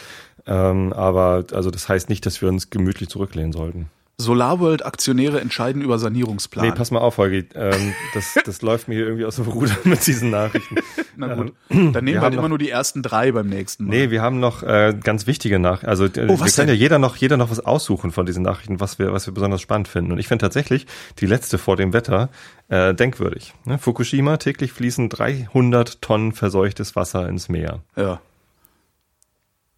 [0.48, 3.90] Ähm, aber also das heißt nicht, dass wir uns gemütlich zurücklehnen sollten.
[4.20, 6.66] SolarWorld-Aktionäre entscheiden über Sanierungsplan.
[6.66, 7.48] Nee, pass mal auf, Holgi.
[7.56, 10.76] Ähm, das, das läuft mir hier irgendwie aus dem Ruder mit diesen Nachrichten.
[11.16, 13.48] Na gut, Ähm, dann nehmen wir wir halt immer noch- nur die ersten drei beim
[13.48, 13.92] nächsten Mal.
[13.92, 15.88] Nee, wir haben noch äh, ganz wichtige Nachrichten.
[15.88, 16.82] Also äh, wir was können ja denn?
[16.82, 19.88] jeder noch, jeder noch was aussuchen von diesen Nachrichten, was wir, was wir besonders spannend
[19.88, 20.12] finden.
[20.12, 20.86] Und ich finde tatsächlich
[21.20, 22.30] die letzte vor dem Wetter
[22.68, 23.54] äh, denkwürdig.
[23.66, 23.78] Ne?
[23.78, 27.80] Fukushima, täglich fließen 300 Tonnen verseuchtes Wasser ins Meer.
[27.96, 28.20] Ja.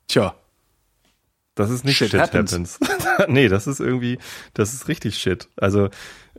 [0.08, 0.34] Tja,
[1.56, 2.52] Das ist nicht Shit Shit, happens.
[2.52, 2.80] happens.
[3.28, 4.20] nee, das ist irgendwie,
[4.54, 5.50] das ist richtig Shit.
[5.58, 5.90] Also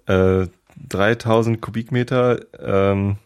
[0.06, 0.46] äh,
[0.88, 3.16] 3000 Kubikmeter, ähm,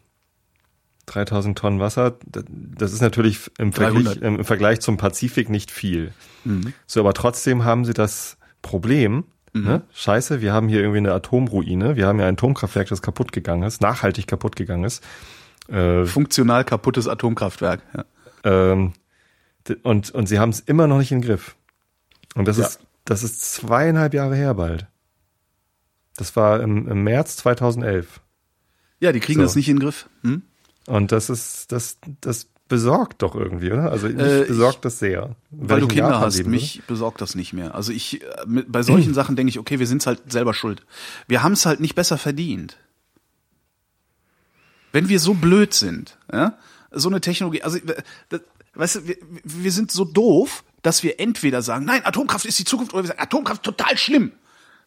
[1.07, 4.23] 3000 Tonnen Wasser, das, ist natürlich im Vergleich, 300.
[4.23, 6.13] im Vergleich zum Pazifik nicht viel.
[6.45, 6.73] Mhm.
[6.87, 9.83] So, aber trotzdem haben sie das Problem, ne?
[9.95, 13.63] scheiße, wir haben hier irgendwie eine Atomruine, wir haben ja ein Atomkraftwerk, das kaputt gegangen
[13.63, 15.05] ist, nachhaltig kaputt gegangen ist.
[15.69, 17.83] Äh, funktional kaputtes Atomkraftwerk.
[17.97, 18.05] Ja.
[18.45, 18.93] ähm,
[19.83, 21.57] und, und sie haben es immer noch nicht in den Griff.
[22.37, 22.67] Und das Ja.
[22.67, 24.87] ist, das ist zweieinhalb Jahre her bald.
[26.17, 28.21] Das war im, im März 2011.
[29.01, 29.45] ja, die kriegen So.
[29.45, 30.09] das nicht in den Griff.
[30.23, 30.43] Hm?
[30.87, 33.91] Und das ist, das, das besorgt doch irgendwie, oder?
[33.91, 35.37] Also mich Äh, besorgt das sehr.
[35.51, 37.75] Weil ich du in Kinder Japan hast, leben mich besorgt das nicht mehr.
[37.75, 40.85] Also ich, äh, mit, bei solchen Sachen denke ich, okay, wir sind's halt selber schuld.
[41.29, 42.77] Wir haben es halt nicht besser verdient.
[44.93, 46.57] Wenn wir so blöd sind, ja,
[46.91, 48.39] so eine Technologie, also, äh,
[48.77, 52.65] weißt du, wir, wir sind so doof, dass wir entweder sagen, nein, Atomkraft ist die
[52.65, 54.33] Zukunft, oder wir sagen, Atomkraft total schlimm.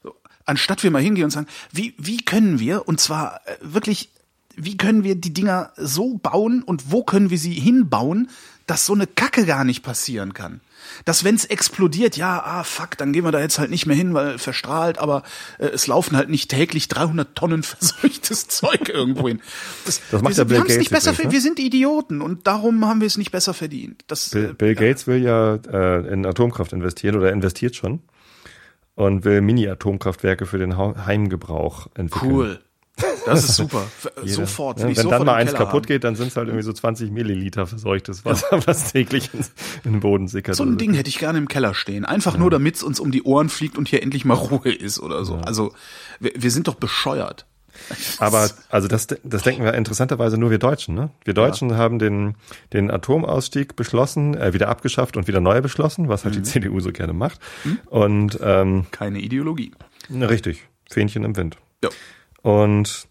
[0.03, 0.15] So,
[0.45, 4.09] anstatt wir mal hingehen und sagen, wie, wie können wir, und zwar äh, wirklich,
[4.55, 8.29] wie können wir die Dinger so bauen und wo können wir sie hinbauen,
[8.65, 10.61] dass so eine Kacke gar nicht passieren kann.
[11.05, 14.13] Dass wenn's explodiert, ja, ah, fuck, dann gehen wir da jetzt halt nicht mehr hin,
[14.13, 15.23] weil verstrahlt, aber
[15.57, 19.41] äh, es laufen halt nicht täglich 300 Tonnen verseuchtes Zeug irgendwo hin.
[19.85, 21.31] Das, Das macht wir, ja wir Bill haben's nicht Gates besser, ne?
[21.31, 24.03] wir sind Idioten und darum haben wir es nicht besser verdient.
[24.07, 28.01] Das, Bill, äh, Bill Gates will ja äh, in Atomkraft investieren oder investiert schon
[28.95, 32.31] und will Mini-Atomkraftwerke für den Heimgebrauch entwickeln.
[32.31, 32.59] cool.
[33.25, 33.85] Das ist super.
[34.25, 34.79] Sofort.
[34.79, 35.87] Ja, wenn sofort dann mal eins Keller kaputt haben.
[35.87, 39.29] geht, dann sind es halt irgendwie so 20 Milliliter verseuchtes Wasser, was täglich
[39.83, 40.55] in den Boden sickert.
[40.55, 42.05] So ein Ding hätte ich gerne im Keller stehen.
[42.05, 44.99] Einfach nur, damit es uns um die Ohren fliegt und hier endlich mal Ruhe ist
[44.99, 45.35] oder so.
[45.35, 45.73] Also,
[46.19, 47.45] wir, wir sind doch bescheuert.
[48.19, 50.95] Aber also das, das denken wir interessanterweise nur wir Deutschen.
[50.95, 51.11] Ne?
[51.23, 52.35] Wir Deutschen haben den,
[52.73, 56.43] den Atomausstieg beschlossen, äh, wieder abgeschafft und wieder neu beschlossen, was halt Mhm.
[56.43, 57.39] die CDU so gerne macht.
[57.85, 59.71] Und ähm, Keine Ideologie.
[60.11, 61.57] richtig, Fähnchen im Wind.
[61.83, 61.89] Ja.
[62.41, 63.07] Und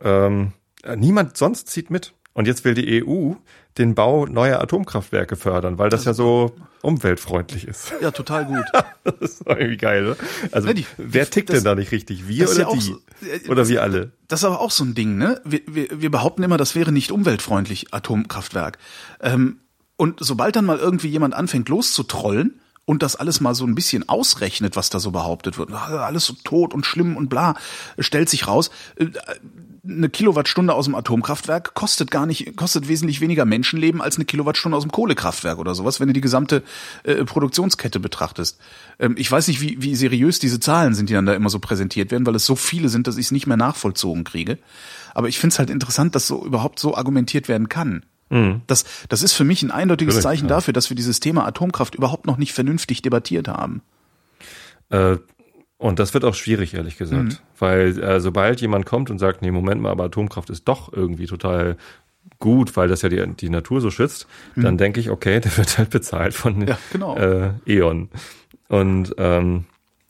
[0.00, 0.52] ähm,
[0.84, 2.12] äh, niemand sonst zieht mit.
[2.34, 3.32] Und jetzt will die EU
[3.78, 6.52] den Bau neuer Atomkraftwerke fördern, weil das ja so
[6.82, 7.92] umweltfreundlich ist.
[8.00, 8.64] Ja, total gut.
[9.20, 10.16] Das ist irgendwie geil, oder?
[10.52, 12.28] Also Ja, die- wer tickt das- denn da nicht richtig?
[12.28, 12.80] Wir oder ja die?
[12.80, 14.12] so- äh, oder wir alle?
[14.28, 15.40] Das ist aber auch so ein Ding, ne?
[15.44, 18.78] Wir, wir, wir behaupten immer, das wäre nicht umweltfreundlich, Atomkraftwerk.
[19.20, 19.60] Ähm,
[19.96, 24.08] und sobald dann mal irgendwie jemand anfängt loszutrollen und das alles mal so ein bisschen
[24.08, 27.54] ausrechnet, was da so behauptet wird, ah, alles so tot und schlimm und bla,
[27.98, 29.08] stellt sich raus, äh,
[29.86, 34.74] eine Kilowattstunde aus dem Atomkraftwerk kostet gar nicht, kostet wesentlich weniger Menschenleben als eine Kilowattstunde
[34.74, 36.62] aus dem Kohlekraftwerk oder sowas, wenn du die gesamte
[37.02, 38.58] äh, Produktionskette betrachtest.
[38.98, 41.58] Ähm, ich weiß nicht, wie, wie seriös diese Zahlen sind, die dann da immer so
[41.58, 44.56] präsentiert werden, weil es so viele sind, dass ich es nicht mehr nachvollzogen kriege.
[45.12, 48.02] Aber ich finde es halt interessant, dass so überhaupt so argumentiert werden kann.
[48.66, 50.56] Das, das ist für mich ein eindeutiges Natürlich, Zeichen ja.
[50.56, 53.82] dafür, dass wir dieses Thema Atomkraft überhaupt noch nicht vernünftig debattiert haben.
[54.90, 55.16] Äh,
[55.78, 57.22] und das wird auch schwierig, ehrlich gesagt.
[57.22, 57.38] Mhm.
[57.58, 61.26] Weil äh, sobald jemand kommt und sagt, nee, Moment mal, aber Atomkraft ist doch irgendwie
[61.26, 61.76] total
[62.38, 65.78] gut, weil das ja die, die Natur so schützt, dann denke ich, okay, der wird
[65.78, 66.68] halt bezahlt von Mhm.
[66.68, 67.16] Ja, genau.
[67.16, 68.08] äh, E.ON.
[68.68, 69.64] Und ähm,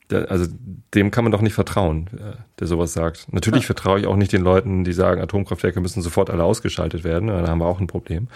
[0.09, 0.47] da, also
[0.93, 3.31] dem kann man doch nicht vertrauen, äh, der sowas sagt.
[3.31, 7.27] Natürlich vertraue ich auch nicht den Leuten, die sagen, Atomkraftwerke müssen sofort alle ausgeschaltet werden.
[7.27, 8.27] Da haben wir auch ein Problem.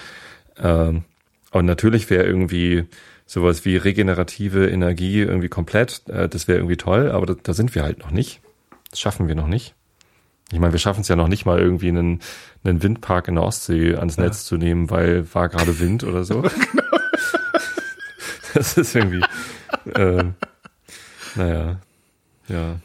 [0.57, 1.03] Ähm,
[1.51, 2.85] und natürlich wäre irgendwie
[3.25, 7.73] sowas wie regenerative Energie irgendwie komplett, äh, das wäre irgendwie toll, aber da, da sind
[7.75, 8.41] wir halt noch nicht.
[8.91, 9.73] Das schaffen wir noch nicht.
[10.51, 12.19] Ich meine, wir schaffen es ja noch nicht mal irgendwie einen,
[12.63, 16.43] einen Windpark in der Ostsee ans Netz zu nehmen, weil war gerade Wind oder so.
[18.53, 19.23] das ist irgendwie,
[19.95, 20.25] äh,
[21.35, 21.77] naja,
[22.47, 22.75] ja.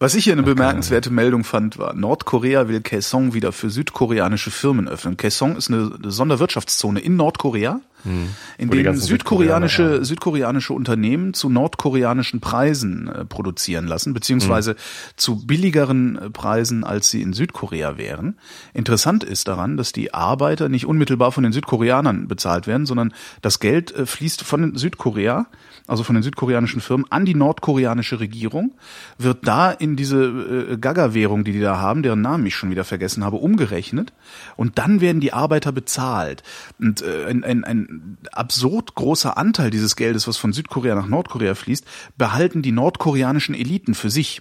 [0.00, 4.86] Was ich hier eine bemerkenswerte Meldung fand, war, Nordkorea will Kaesong wieder für südkoreanische Firmen
[4.86, 5.16] öffnen.
[5.16, 8.28] Kaesong ist eine Sonderwirtschaftszone in Nordkorea, in
[8.58, 8.70] Hm.
[8.70, 14.76] Denen ganzen südkoreanische, Südkoreaner südkoreanische Unternehmen zu nordkoreanischen Preisen äh, produzieren lassen, beziehungsweise
[15.16, 18.38] zu billigeren äh, Preisen, als sie in Südkorea wären.
[18.72, 23.58] Interessant ist daran, dass die Arbeiter nicht unmittelbar von den Südkoreanern bezahlt werden, sondern das
[23.58, 25.46] Geld äh, fließt von Südkorea,
[25.88, 28.74] also von den südkoreanischen Firmen, an die nordkoreanische Regierung,
[29.16, 32.84] wird da in diese äh, Gaga-Währung, die die da haben, deren Namen ich schon wieder
[32.84, 34.12] vergessen habe, umgerechnet
[34.56, 36.42] und dann werden die Arbeiter bezahlt.
[36.78, 41.54] Und äh, ein, ein, ein absurd großer Anteil dieses Geldes, was von Südkorea nach Nordkorea
[41.54, 41.84] fließt,
[42.16, 44.40] behalten die nordkoreanischen Eliten für sich.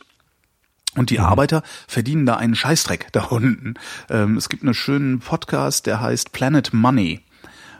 [0.96, 1.26] Und die mhm.
[1.26, 3.76] Arbeiter verdienen da einen Scheißdreck da unten.
[4.10, 7.22] Ähm, es gibt einen schönen Podcast, der heißt Planet Money.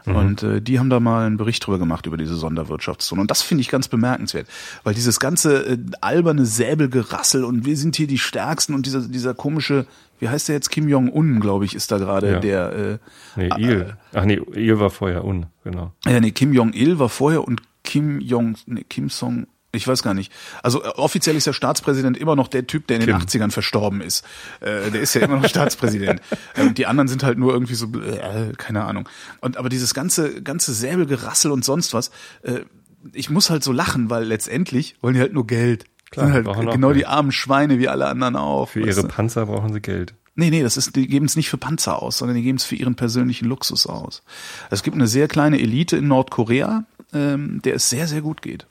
[0.08, 0.16] Mhm.
[0.16, 3.20] Und äh, die haben da mal einen Bericht drüber gemacht über diese Sonderwirtschaftszone.
[3.20, 4.46] Und das finde ich ganz bemerkenswert,
[4.84, 9.34] weil dieses ganze äh, alberne Säbelgerassel und wir sind hier die Stärksten und dieser, dieser
[9.34, 9.86] komische,
[10.18, 12.40] wie heißt der jetzt, Kim Jong-un, glaube ich, ist da gerade ja.
[12.40, 12.72] der.
[12.72, 12.98] Äh,
[13.36, 13.96] nee, Il.
[14.14, 15.92] Ach nee, Il war vorher Un, genau.
[16.06, 19.46] Ja, nee, Kim Jong-il war vorher und Kim Jong, nee, Kim Song,
[19.78, 20.32] ich weiß gar nicht.
[20.62, 23.18] Also äh, offiziell ist der Staatspräsident immer noch der Typ, der in Kim.
[23.18, 24.24] den 80ern verstorben ist.
[24.60, 26.20] Äh, der ist ja immer noch Staatspräsident.
[26.56, 29.08] Ähm, die anderen sind halt nur irgendwie so, äh, keine Ahnung.
[29.40, 32.10] Und aber dieses ganze, ganze Säbelgerassel und sonst was,
[32.42, 32.60] äh,
[33.12, 35.84] ich muss halt so lachen, weil letztendlich wollen die halt nur Geld.
[36.10, 38.70] Klar, halt genau die armen Schweine wie alle anderen auch.
[38.70, 39.08] Für ihre du?
[39.08, 40.14] Panzer brauchen sie Geld.
[40.34, 42.64] Nee, nee, das ist, die geben es nicht für Panzer aus, sondern die geben es
[42.64, 44.22] für ihren persönlichen Luxus aus.
[44.70, 48.66] Es gibt eine sehr kleine Elite in Nordkorea, ähm, der es sehr, sehr gut geht.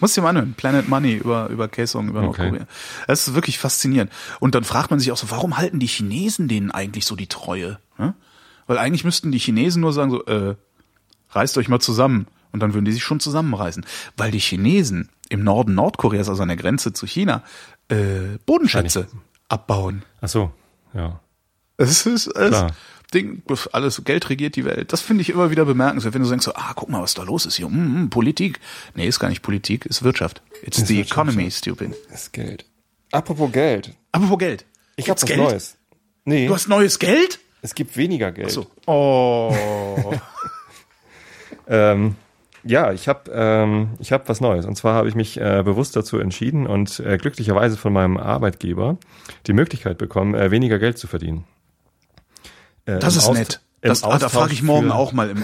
[0.00, 0.54] Muss dir mal anhören.
[0.54, 2.42] Planet Money über, über Kaesong, über okay.
[2.42, 2.66] Nordkorea.
[3.06, 4.10] Das ist wirklich faszinierend.
[4.40, 7.26] Und dann fragt man sich auch so, warum halten die Chinesen denen eigentlich so die
[7.26, 7.78] Treue?
[7.96, 8.14] Hm?
[8.66, 10.56] Weil eigentlich müssten die Chinesen nur sagen so, äh,
[11.30, 12.26] reißt euch mal zusammen.
[12.52, 13.84] Und dann würden die sich schon zusammenreißen.
[14.16, 17.42] Weil die Chinesen im Norden Nordkoreas, also an der Grenze zu China,
[17.88, 19.06] äh, Bodenschätze
[19.48, 20.02] abbauen.
[20.20, 20.52] Ach so,
[20.94, 21.20] ja.
[21.76, 22.72] Es ist, es, Klar.
[23.10, 23.42] Ding,
[23.72, 24.92] alles Geld regiert die Welt.
[24.92, 27.22] Das finde ich immer wieder bemerkenswert, wenn du denkst so, ah, guck mal, was da
[27.22, 27.66] los ist hier.
[27.66, 28.60] Hm, Politik.
[28.94, 30.42] Nee, ist gar nicht Politik, ist Wirtschaft.
[30.62, 31.94] It's ist the Wirtschaft, economy, stupid.
[32.12, 32.64] Ist Geld.
[33.12, 33.92] Apropos Geld.
[34.12, 34.64] Apropos Geld.
[34.96, 35.40] Ich habe was Geld?
[35.40, 35.76] Neues.
[36.24, 36.46] Nee.
[36.46, 37.40] Du hast neues Geld?
[37.62, 38.48] Es gibt weniger Geld.
[38.48, 38.66] Ach so.
[38.86, 40.14] Oh.
[41.68, 42.16] ähm,
[42.62, 44.66] ja, ich habe ähm, ich hab was Neues.
[44.66, 48.98] Und zwar habe ich mich äh, bewusst dazu entschieden und äh, glücklicherweise von meinem Arbeitgeber
[49.46, 51.44] die Möglichkeit bekommen, äh, weniger Geld zu verdienen.
[52.96, 53.60] Äh, das ist Aust nett.
[53.82, 55.42] Das, ah, da frage ich morgen auch mal im,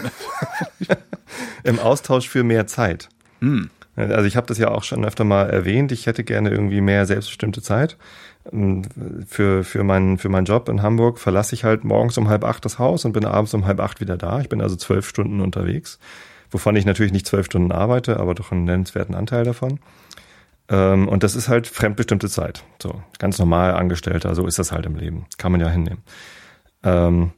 [1.65, 3.09] im Austausch für mehr Zeit.
[3.41, 3.71] Hm.
[3.97, 5.91] Also ich habe das ja auch schon öfter mal erwähnt.
[5.91, 7.97] Ich hätte gerne irgendwie mehr selbstbestimmte Zeit.
[8.53, 8.83] Ähm,
[9.27, 12.65] für, für, meinen, für meinen Job in Hamburg verlasse ich halt morgens um halb acht
[12.65, 14.41] das Haus und bin abends um halb acht wieder da.
[14.41, 15.99] Ich bin also zwölf Stunden unterwegs,
[16.51, 19.81] wovon ich natürlich nicht zwölf Stunden arbeite, aber doch einen nennenswerten Anteil davon.
[20.69, 22.65] Ähm, und das ist halt fremdbestimmte Zeit.
[22.83, 25.25] So, ganz normal Angestellter, so ist das halt im Leben.
[25.39, 26.03] Kann man ja hinnehmen.
[26.87, 27.33] Ähm,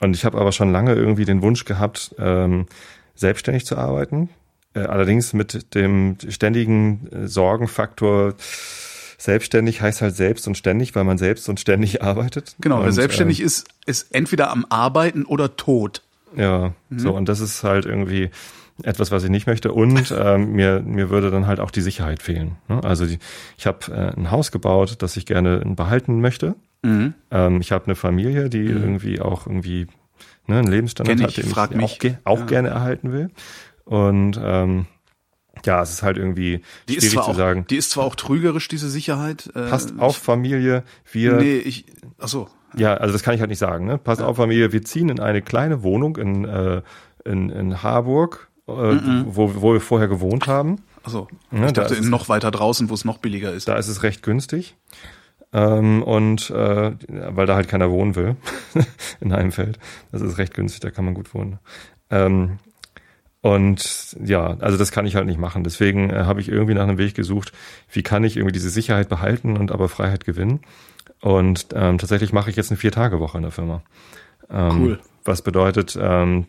[0.00, 2.66] und ich habe aber schon lange irgendwie den Wunsch gehabt, ähm,
[3.14, 4.28] selbstständig zu arbeiten.
[4.74, 8.34] Äh, allerdings mit dem ständigen äh, Sorgenfaktor,
[9.16, 12.54] selbstständig heißt halt selbst und ständig, weil man selbst und ständig arbeitet.
[12.60, 16.02] Genau, wer selbstständig ähm, ist, ist entweder am Arbeiten oder tot.
[16.36, 16.98] Ja, mhm.
[16.98, 18.30] so, und das ist halt irgendwie
[18.82, 19.72] etwas, was ich nicht möchte.
[19.72, 22.56] Und ähm, mir, mir würde dann halt auch die Sicherheit fehlen.
[22.68, 22.82] Ne?
[22.84, 23.18] Also die,
[23.56, 26.54] ich habe äh, ein Haus gebaut, das ich gerne behalten möchte.
[26.82, 27.14] Mhm.
[27.30, 28.82] Ähm, ich habe eine Familie, die mhm.
[28.82, 29.86] irgendwie auch irgendwie
[30.46, 31.42] ne, einen Lebensstandard hat, den
[31.80, 32.46] ich, ich auch, auch ja.
[32.46, 33.30] gerne erhalten will.
[33.84, 34.86] Und ähm,
[35.64, 37.66] ja, es ist halt irgendwie die schwierig zu auch, sagen.
[37.68, 39.50] Die ist zwar auch trügerisch, diese Sicherheit.
[39.54, 41.34] Äh, Passt auf Familie, wir.
[41.34, 41.86] Nee, ich.
[42.18, 42.48] Ach so.
[42.76, 43.86] Ja, also das kann ich halt nicht sagen.
[43.86, 43.98] Ne?
[43.98, 44.26] Passt ja.
[44.26, 46.82] auf Familie, wir ziehen in eine kleine Wohnung in, äh,
[47.24, 49.24] in, in Harburg, äh, mhm.
[49.26, 50.82] wo, wo wir vorher gewohnt haben.
[51.02, 53.68] Achso, ich ja, dachte in noch weiter draußen, wo es noch billiger ist.
[53.68, 54.76] Da ist es recht günstig.
[55.52, 58.36] Ähm, und äh, weil da halt keiner wohnen will
[59.20, 59.78] in einem Feld.
[60.12, 61.58] Das ist recht günstig, da kann man gut wohnen.
[62.10, 62.58] Ähm,
[63.40, 65.64] und ja, also das kann ich halt nicht machen.
[65.64, 67.52] Deswegen äh, habe ich irgendwie nach einem Weg gesucht,
[67.90, 70.60] wie kann ich irgendwie diese Sicherheit behalten und aber Freiheit gewinnen.
[71.20, 73.82] Und ähm, tatsächlich mache ich jetzt eine Vier-Tage-Woche in der Firma.
[74.50, 75.00] Ähm, cool.
[75.24, 76.46] Was bedeutet, ähm,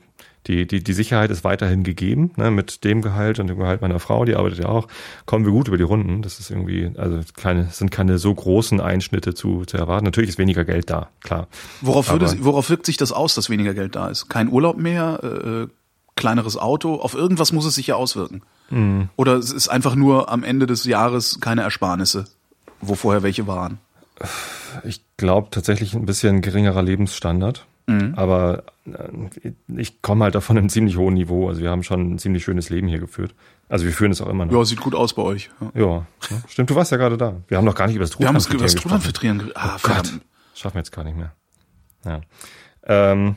[0.48, 4.00] die, die, die Sicherheit ist weiterhin gegeben, ne, mit dem Gehalt und dem Gehalt meiner
[4.00, 4.88] Frau, die arbeitet ja auch,
[5.26, 6.22] kommen wir gut über die Runden.
[6.22, 10.06] Das ist irgendwie, also keine, sind keine so großen Einschnitte zu, zu erwarten.
[10.06, 11.48] Natürlich ist weniger Geld da, klar.
[11.82, 14.30] Worauf, würde, worauf wirkt sich das aus, dass weniger Geld da ist?
[14.30, 15.68] Kein Urlaub mehr, äh,
[16.16, 18.42] kleineres Auto, auf irgendwas muss es sich ja auswirken.
[18.70, 19.10] Mhm.
[19.16, 22.26] Oder es ist einfach nur am Ende des Jahres keine Ersparnisse,
[22.82, 23.80] wo vorher welche waren.
[24.84, 27.66] Ich glaube tatsächlich ein bisschen geringerer Lebensstandard.
[27.90, 28.14] Mhm.
[28.16, 31.50] Aber äh, ich komme halt davon einem ziemlich hohen Niveau.
[31.50, 33.34] Also wir haben schon ein ziemlich schönes Leben hier geführt.
[33.68, 34.54] Also wir führen es auch immer noch.
[34.54, 35.50] Ja, sieht gut aus bei euch.
[35.74, 36.06] Ja, ja
[36.48, 36.70] stimmt.
[36.70, 37.38] Du warst ja gerade da.
[37.48, 39.52] Wir haben noch gar nicht über das Truthahn Wir haben über das Truthahn filtrieren.
[39.56, 40.20] Ah, oh Gott.
[40.54, 41.34] Schaffen wir jetzt gar nicht mehr.
[42.06, 42.22] Ja.
[42.84, 43.36] Ähm,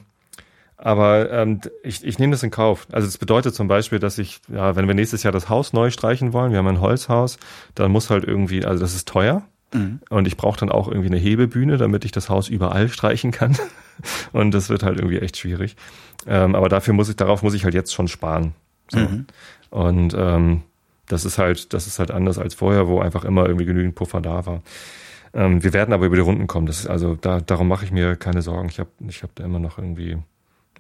[0.77, 2.89] aber ähm, ich, ich nehme das in Kauf.
[2.91, 5.91] Also das bedeutet zum Beispiel, dass ich, ja, wenn wir nächstes Jahr das Haus neu
[5.91, 7.39] streichen wollen, wir haben ein Holzhaus,
[7.75, 9.43] dann muss halt irgendwie, also das ist teuer.
[9.73, 10.01] Mhm.
[10.09, 13.57] Und ich brauche dann auch irgendwie eine Hebebühne, damit ich das Haus überall streichen kann.
[14.33, 15.77] Und das wird halt irgendwie echt schwierig.
[16.27, 18.55] Ähm, aber dafür muss ich, darauf muss ich halt jetzt schon sparen.
[18.91, 19.01] So.
[19.01, 19.27] Mhm.
[19.71, 20.63] Und ähm,
[21.07, 24.21] das ist halt, das ist halt anders als vorher, wo einfach immer irgendwie genügend Puffer
[24.21, 24.63] da war.
[25.35, 26.67] Ähm, wir werden aber über die Runden kommen.
[26.67, 28.69] Das ist, also da, darum mache ich mir keine Sorgen.
[28.69, 30.19] Ich habe ich hab da immer noch irgendwie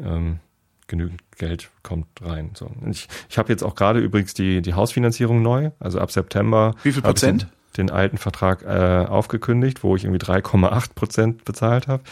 [0.00, 0.40] ähm,
[0.86, 2.50] genügend Geld kommt rein.
[2.54, 2.70] So.
[2.90, 6.74] Ich, ich habe jetzt auch gerade übrigens die, die Hausfinanzierung neu, also ab September.
[6.82, 7.46] Wie viel Prozent?
[7.76, 12.02] Den, alten Vertrag äh, aufgekündigt, wo ich irgendwie 3,8 Prozent bezahlt habe,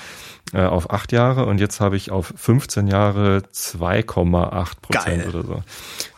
[0.52, 5.62] äh, auf acht Jahre und jetzt habe ich auf 15 Jahre 2,8 Prozent oder so.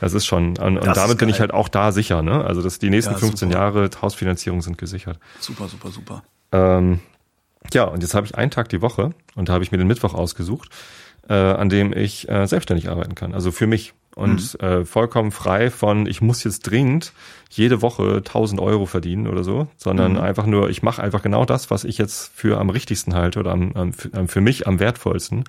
[0.01, 2.45] Das ist schon, und, und damit bin ich halt auch da sicher, ne?
[2.45, 3.61] Also dass die nächsten ja, 15 super.
[3.61, 5.18] Jahre Hausfinanzierung sind gesichert.
[5.40, 6.22] Super, super, super.
[6.53, 7.01] Ähm,
[7.72, 9.86] ja, und jetzt habe ich einen Tag die Woche und da habe ich mir den
[9.86, 10.70] Mittwoch ausgesucht,
[11.28, 13.34] äh, an dem ich äh, selbstständig arbeiten kann.
[13.34, 14.66] Also für mich und mhm.
[14.66, 17.12] äh, vollkommen frei von, ich muss jetzt dringend
[17.50, 20.20] jede Woche 1000 Euro verdienen oder so, sondern mhm.
[20.20, 23.52] einfach nur, ich mache einfach genau das, was ich jetzt für am richtigsten halte oder
[23.52, 25.44] am, am, für mich am wertvollsten.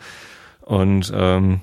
[0.62, 1.62] Und ähm,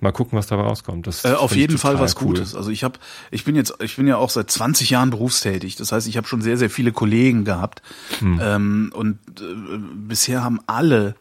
[0.00, 1.06] mal gucken, was dabei rauskommt.
[1.06, 2.34] Das äh, auf jeden Fall was cool.
[2.34, 2.54] Gutes.
[2.54, 2.98] Also ich habe,
[3.30, 5.76] ich bin jetzt, ich bin ja auch seit 20 Jahren berufstätig.
[5.76, 7.82] Das heißt, ich habe schon sehr, sehr viele Kollegen gehabt.
[8.18, 8.40] Hm.
[8.42, 11.14] Ähm, und äh, bisher haben alle,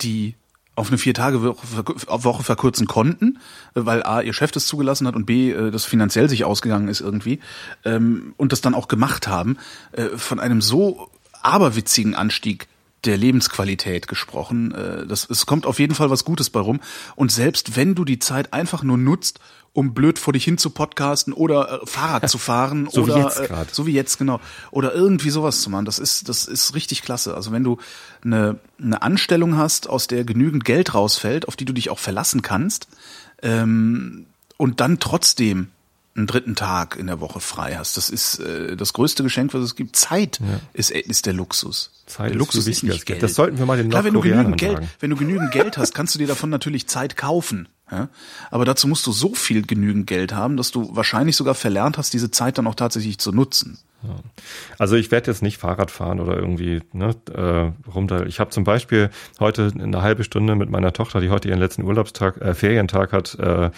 [0.00, 0.36] die
[0.80, 3.38] auf eine vier Tage Woche verkürzen konnten,
[3.74, 7.00] weil A, ihr Chef das zugelassen hat und B, äh, das finanziell sich ausgegangen ist
[7.00, 7.40] irgendwie
[7.84, 9.58] ähm, und das dann auch gemacht haben,
[9.92, 11.10] äh, von einem so
[11.42, 12.66] aberwitzigen Anstieg
[13.04, 14.72] der Lebensqualität gesprochen.
[14.72, 16.80] Äh, das, es kommt auf jeden Fall was Gutes bei rum.
[17.16, 19.40] Und selbst wenn du die Zeit einfach nur nutzt,
[19.72, 23.20] um blöd vor dich hin zu podcasten oder äh, Fahrrad zu fahren so oder wie
[23.20, 24.40] jetzt äh, so wie jetzt genau
[24.70, 27.34] oder irgendwie sowas zu machen, das ist das ist richtig klasse.
[27.34, 27.78] Also wenn du
[28.24, 32.42] eine eine Anstellung hast, aus der genügend Geld rausfällt, auf die du dich auch verlassen
[32.42, 32.88] kannst
[33.42, 34.26] ähm,
[34.56, 35.68] und dann trotzdem
[36.16, 37.96] einen dritten Tag in der Woche frei hast.
[37.96, 39.96] Das ist äh, das größte Geschenk, was es gibt.
[39.96, 40.60] Zeit ja.
[40.72, 41.92] ist, ist der Luxus.
[42.06, 43.22] Zeit der Luxus ist nicht Geld.
[43.22, 45.94] Das sollten wir mal den Klar, wenn du genügend Geld, wenn du genügend Geld hast,
[45.94, 47.68] kannst du dir davon natürlich Zeit kaufen.
[47.90, 48.08] Ja?
[48.50, 52.12] Aber dazu musst du so viel genügend Geld haben, dass du wahrscheinlich sogar verlernt hast,
[52.12, 53.78] diese Zeit dann auch tatsächlich zu nutzen.
[54.78, 58.26] Also ich werde jetzt nicht Fahrrad fahren oder irgendwie ne, äh, runter.
[58.26, 61.82] Ich habe zum Beispiel heute eine halbe Stunde mit meiner Tochter, die heute ihren letzten
[61.82, 63.70] Urlaubstag, äh, Ferientag hat, äh,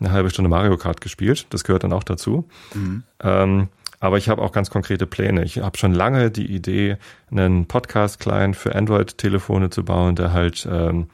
[0.00, 1.46] eine halbe Stunde Mario Kart gespielt.
[1.50, 2.48] Das gehört dann auch dazu.
[2.74, 3.02] Mhm.
[3.22, 3.68] Ähm,
[4.00, 5.44] aber ich habe auch ganz konkrete Pläne.
[5.44, 6.96] Ich habe schon lange die Idee,
[7.30, 11.08] einen Podcast-Client für Android-Telefone zu bauen, der halt ähm,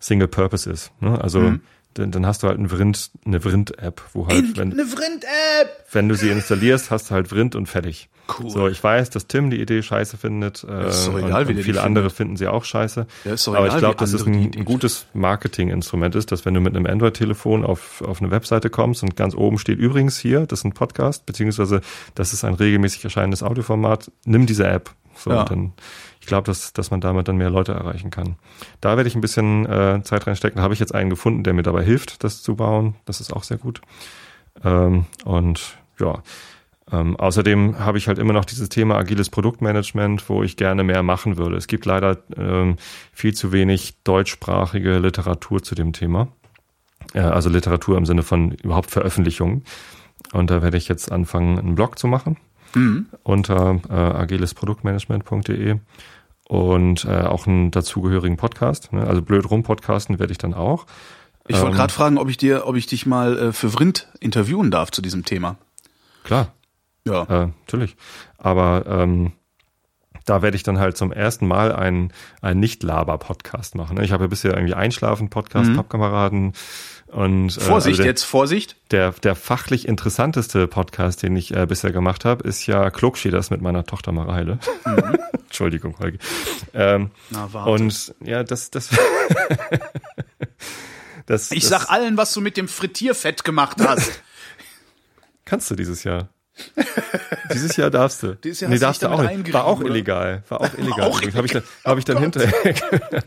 [0.00, 0.92] Single Purpose ist.
[1.00, 1.20] Ne?
[1.20, 1.60] Also mhm
[1.94, 5.86] dann, dann hast du halt ein Vrind, eine Vrind-App, wo halt, wenn, eine Vrind-App!
[5.92, 8.08] wenn du sie installierst, hast du halt Vrind und fertig.
[8.38, 8.50] Cool.
[8.50, 10.64] So, ich weiß, dass Tim die Idee scheiße findet.
[10.64, 13.06] Äh, ist doch egal, und, wie und viele andere finden sie auch scheiße.
[13.24, 16.44] Ja, ist doch Aber egal, ich glaube, dass es ein, ein gutes Marketinginstrument ist, dass
[16.44, 20.18] wenn du mit einem Android-Telefon auf, auf eine Webseite kommst und ganz oben steht übrigens
[20.18, 21.80] hier, das ist ein Podcast, beziehungsweise
[22.14, 24.90] das ist ein regelmäßig erscheinendes Audioformat, nimm diese App.
[25.16, 25.40] So, ja.
[25.40, 25.72] und dann
[26.22, 28.36] ich glaube, dass, dass man damit dann mehr Leute erreichen kann.
[28.80, 30.58] Da werde ich ein bisschen äh, Zeit reinstecken.
[30.58, 32.94] Da habe ich jetzt einen gefunden, der mir dabei hilft, das zu bauen.
[33.06, 33.80] Das ist auch sehr gut.
[34.62, 36.22] Ähm, und ja,
[36.92, 41.02] ähm, außerdem habe ich halt immer noch dieses Thema agiles Produktmanagement, wo ich gerne mehr
[41.02, 41.56] machen würde.
[41.56, 42.76] Es gibt leider ähm,
[43.12, 46.28] viel zu wenig deutschsprachige Literatur zu dem Thema.
[47.14, 49.64] Äh, also Literatur im Sinne von überhaupt Veröffentlichungen.
[50.32, 52.36] Und da werde ich jetzt anfangen, einen Blog zu machen
[52.74, 53.06] mhm.
[53.22, 55.78] unter äh, agilesproduktmanagement.de
[56.48, 58.92] und äh, auch einen dazugehörigen Podcast.
[58.92, 59.06] Ne?
[59.06, 60.86] Also blöd rum podcasten werde ich dann auch.
[61.48, 64.08] Ich wollte ähm, gerade fragen, ob ich dir, ob ich dich mal äh, für Vrind
[64.20, 65.56] interviewen darf zu diesem Thema.
[66.24, 66.52] Klar.
[67.04, 67.22] Ja.
[67.24, 67.96] Äh, natürlich.
[68.38, 69.32] Aber ähm,
[70.24, 73.96] da werde ich dann halt zum ersten Mal einen, einen Nicht-Laber-Podcast machen.
[73.96, 74.04] Ne?
[74.04, 75.76] Ich habe ja bisher irgendwie Einschlafen-Podcast, mhm.
[75.76, 76.52] Pappkameraden,
[77.12, 78.76] und, äh, Vorsicht also der, jetzt, Vorsicht.
[78.90, 83.60] Der, der fachlich interessanteste Podcast, den ich äh, bisher gemacht habe, ist ja Klugschieders mit
[83.60, 84.58] meiner Tochter Mareile.
[84.86, 85.18] Mhm.
[85.44, 86.18] Entschuldigung, Holgi.
[86.72, 87.70] Ähm, Na, warte.
[87.70, 88.88] Und ja, das, das,
[91.26, 94.22] das Ich das, sag allen, was du mit dem Frittierfett gemacht hast.
[95.44, 96.30] Kannst du dieses Jahr.
[97.54, 98.34] Dieses Jahr darfst du.
[98.36, 99.52] Dieses Jahr nee, darfst du auch nicht.
[99.52, 99.88] War auch oder?
[99.88, 100.42] illegal.
[100.48, 101.08] War auch illegal.
[101.08, 102.74] Auch Habe ich dann, hab ich dann oh hinterher.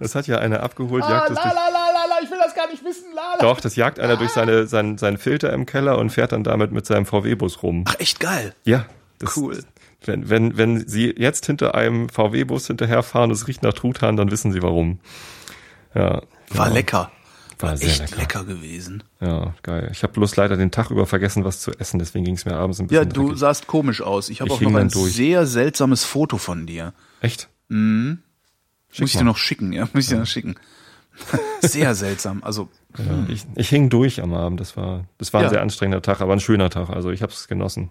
[0.00, 1.04] das hat ja einer abgeholt.
[1.04, 3.12] Ah, jagt la, la, la, la, la, ich will das gar nicht wissen.
[3.14, 3.38] La, la.
[3.40, 6.72] Doch, das jagt einer durch seine, seinen, seinen Filter im Keller und fährt dann damit
[6.72, 7.84] mit seinem VW-Bus rum.
[7.86, 8.54] Ach, echt geil.
[8.64, 8.86] Ja.
[9.18, 9.62] Das, cool.
[10.04, 14.30] Wenn, wenn, wenn Sie jetzt hinter einem VW-Bus hinterherfahren und es riecht nach Truthahn, dann
[14.30, 15.00] wissen Sie warum.
[15.94, 16.22] Ja.
[16.48, 16.72] War ja.
[16.72, 17.12] lecker.
[17.62, 18.16] War, sehr echt lecker.
[18.16, 18.44] lecker.
[18.44, 19.02] gewesen.
[19.20, 19.88] Ja, geil.
[19.92, 22.54] Ich habe bloß leider den Tag über vergessen, was zu essen, deswegen ging es mir
[22.54, 23.04] abends ein bisschen.
[23.04, 23.38] Ja, du dreckig.
[23.38, 24.28] sahst komisch aus.
[24.28, 25.12] Ich habe auch noch ein durch.
[25.12, 26.94] sehr seltsames Foto von dir.
[27.20, 27.48] Echt?
[27.68, 28.20] Mhm.
[28.98, 29.88] Muss ich dir noch schicken, ja?
[29.92, 30.16] Muss ich ja.
[30.16, 30.56] dir noch schicken.
[31.60, 32.42] sehr seltsam.
[32.42, 34.60] Also ja, ich, ich hing durch am Abend.
[34.60, 36.90] Das war, das war ein sehr anstrengender Tag, aber ein schöner Tag.
[36.90, 37.90] Also ich habe es genossen.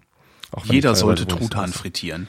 [0.63, 2.27] Jeder sollte Truthahn frittieren.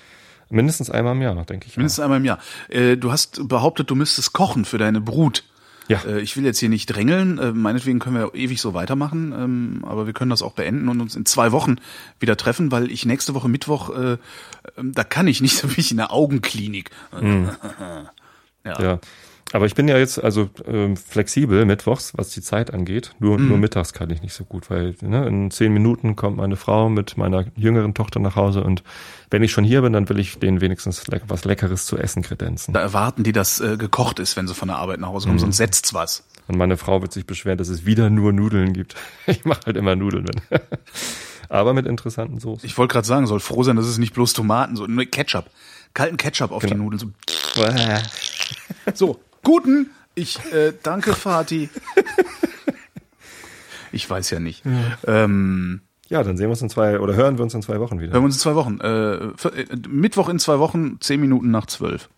[0.50, 1.76] Mindestens einmal im Jahr, denke ich.
[1.76, 2.04] Mindestens auch.
[2.04, 2.38] einmal im Jahr.
[2.68, 5.44] Äh, du hast behauptet, du müsstest kochen für deine Brut.
[5.90, 6.02] Ja.
[6.06, 9.84] Äh, ich will jetzt hier nicht drängeln, äh, meinetwegen können wir ewig so weitermachen, ähm,
[9.84, 11.76] aber wir können das auch beenden und uns in zwei Wochen
[12.20, 14.16] wieder treffen, weil ich nächste Woche Mittwoch, äh,
[14.78, 16.90] ähm, da kann ich nicht so wie in der Augenklinik.
[17.20, 17.50] Mhm.
[18.64, 18.80] ja.
[18.80, 18.98] ja.
[19.52, 23.12] Aber ich bin ja jetzt also ähm, flexibel mittwochs, was die Zeit angeht.
[23.18, 23.48] Nur, Mhm.
[23.48, 26.88] nur mittags kann ich nicht so gut, weil ne, in zehn Minuten kommt meine Frau
[26.88, 28.84] mit meiner jüngeren Tochter nach Hause und
[29.30, 32.22] wenn ich schon hier bin, dann will ich denen wenigstens le was Leckeres zu essen
[32.22, 32.72] kredenzen.
[32.74, 35.38] Da erwarten die, dass äh, gekocht ist, wenn sie von der Arbeit nach Hause kommen,
[35.40, 36.24] sonst setzt's was.
[36.46, 38.94] Und meine Frau wird sich beschweren, dass es wieder nur Nudeln gibt.
[39.26, 40.60] Ich mache halt immer Nudeln, wenn.
[41.48, 42.64] Aber mit interessanten Soßen.
[42.64, 45.46] Ich wollte gerade sagen, soll froh sein, dass es nicht bloß Tomaten, so nur Ketchup.
[45.94, 46.84] Kalten Ketchup auf die Genau.
[46.84, 47.14] Nudeln.
[47.54, 47.64] So,
[48.94, 49.90] so guten.
[50.14, 51.68] Ich äh, danke, Vati.
[53.92, 54.62] ich weiß ja nicht.
[55.06, 58.00] Ähm, Ja, dann sehen wir uns in zwei oder hören wir uns in zwei Wochen
[58.00, 58.12] wieder.
[58.12, 58.80] hören wir uns in zwei Wochen.
[58.80, 62.08] Äh, für, äh, Mittwoch in zwei Wochen, zehn Minuten nach zwölf.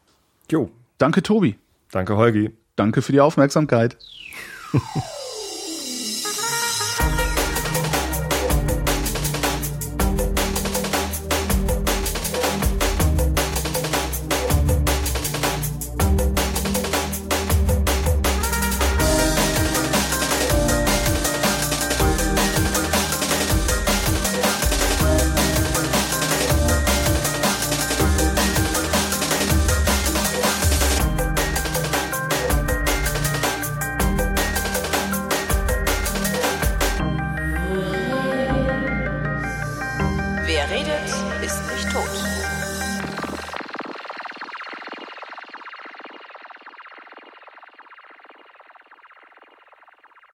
[0.51, 1.57] Jo, Danke, Tobi.
[1.91, 2.51] danke Holgi.
[2.77, 3.97] Danke für die Aufmerksamkeit.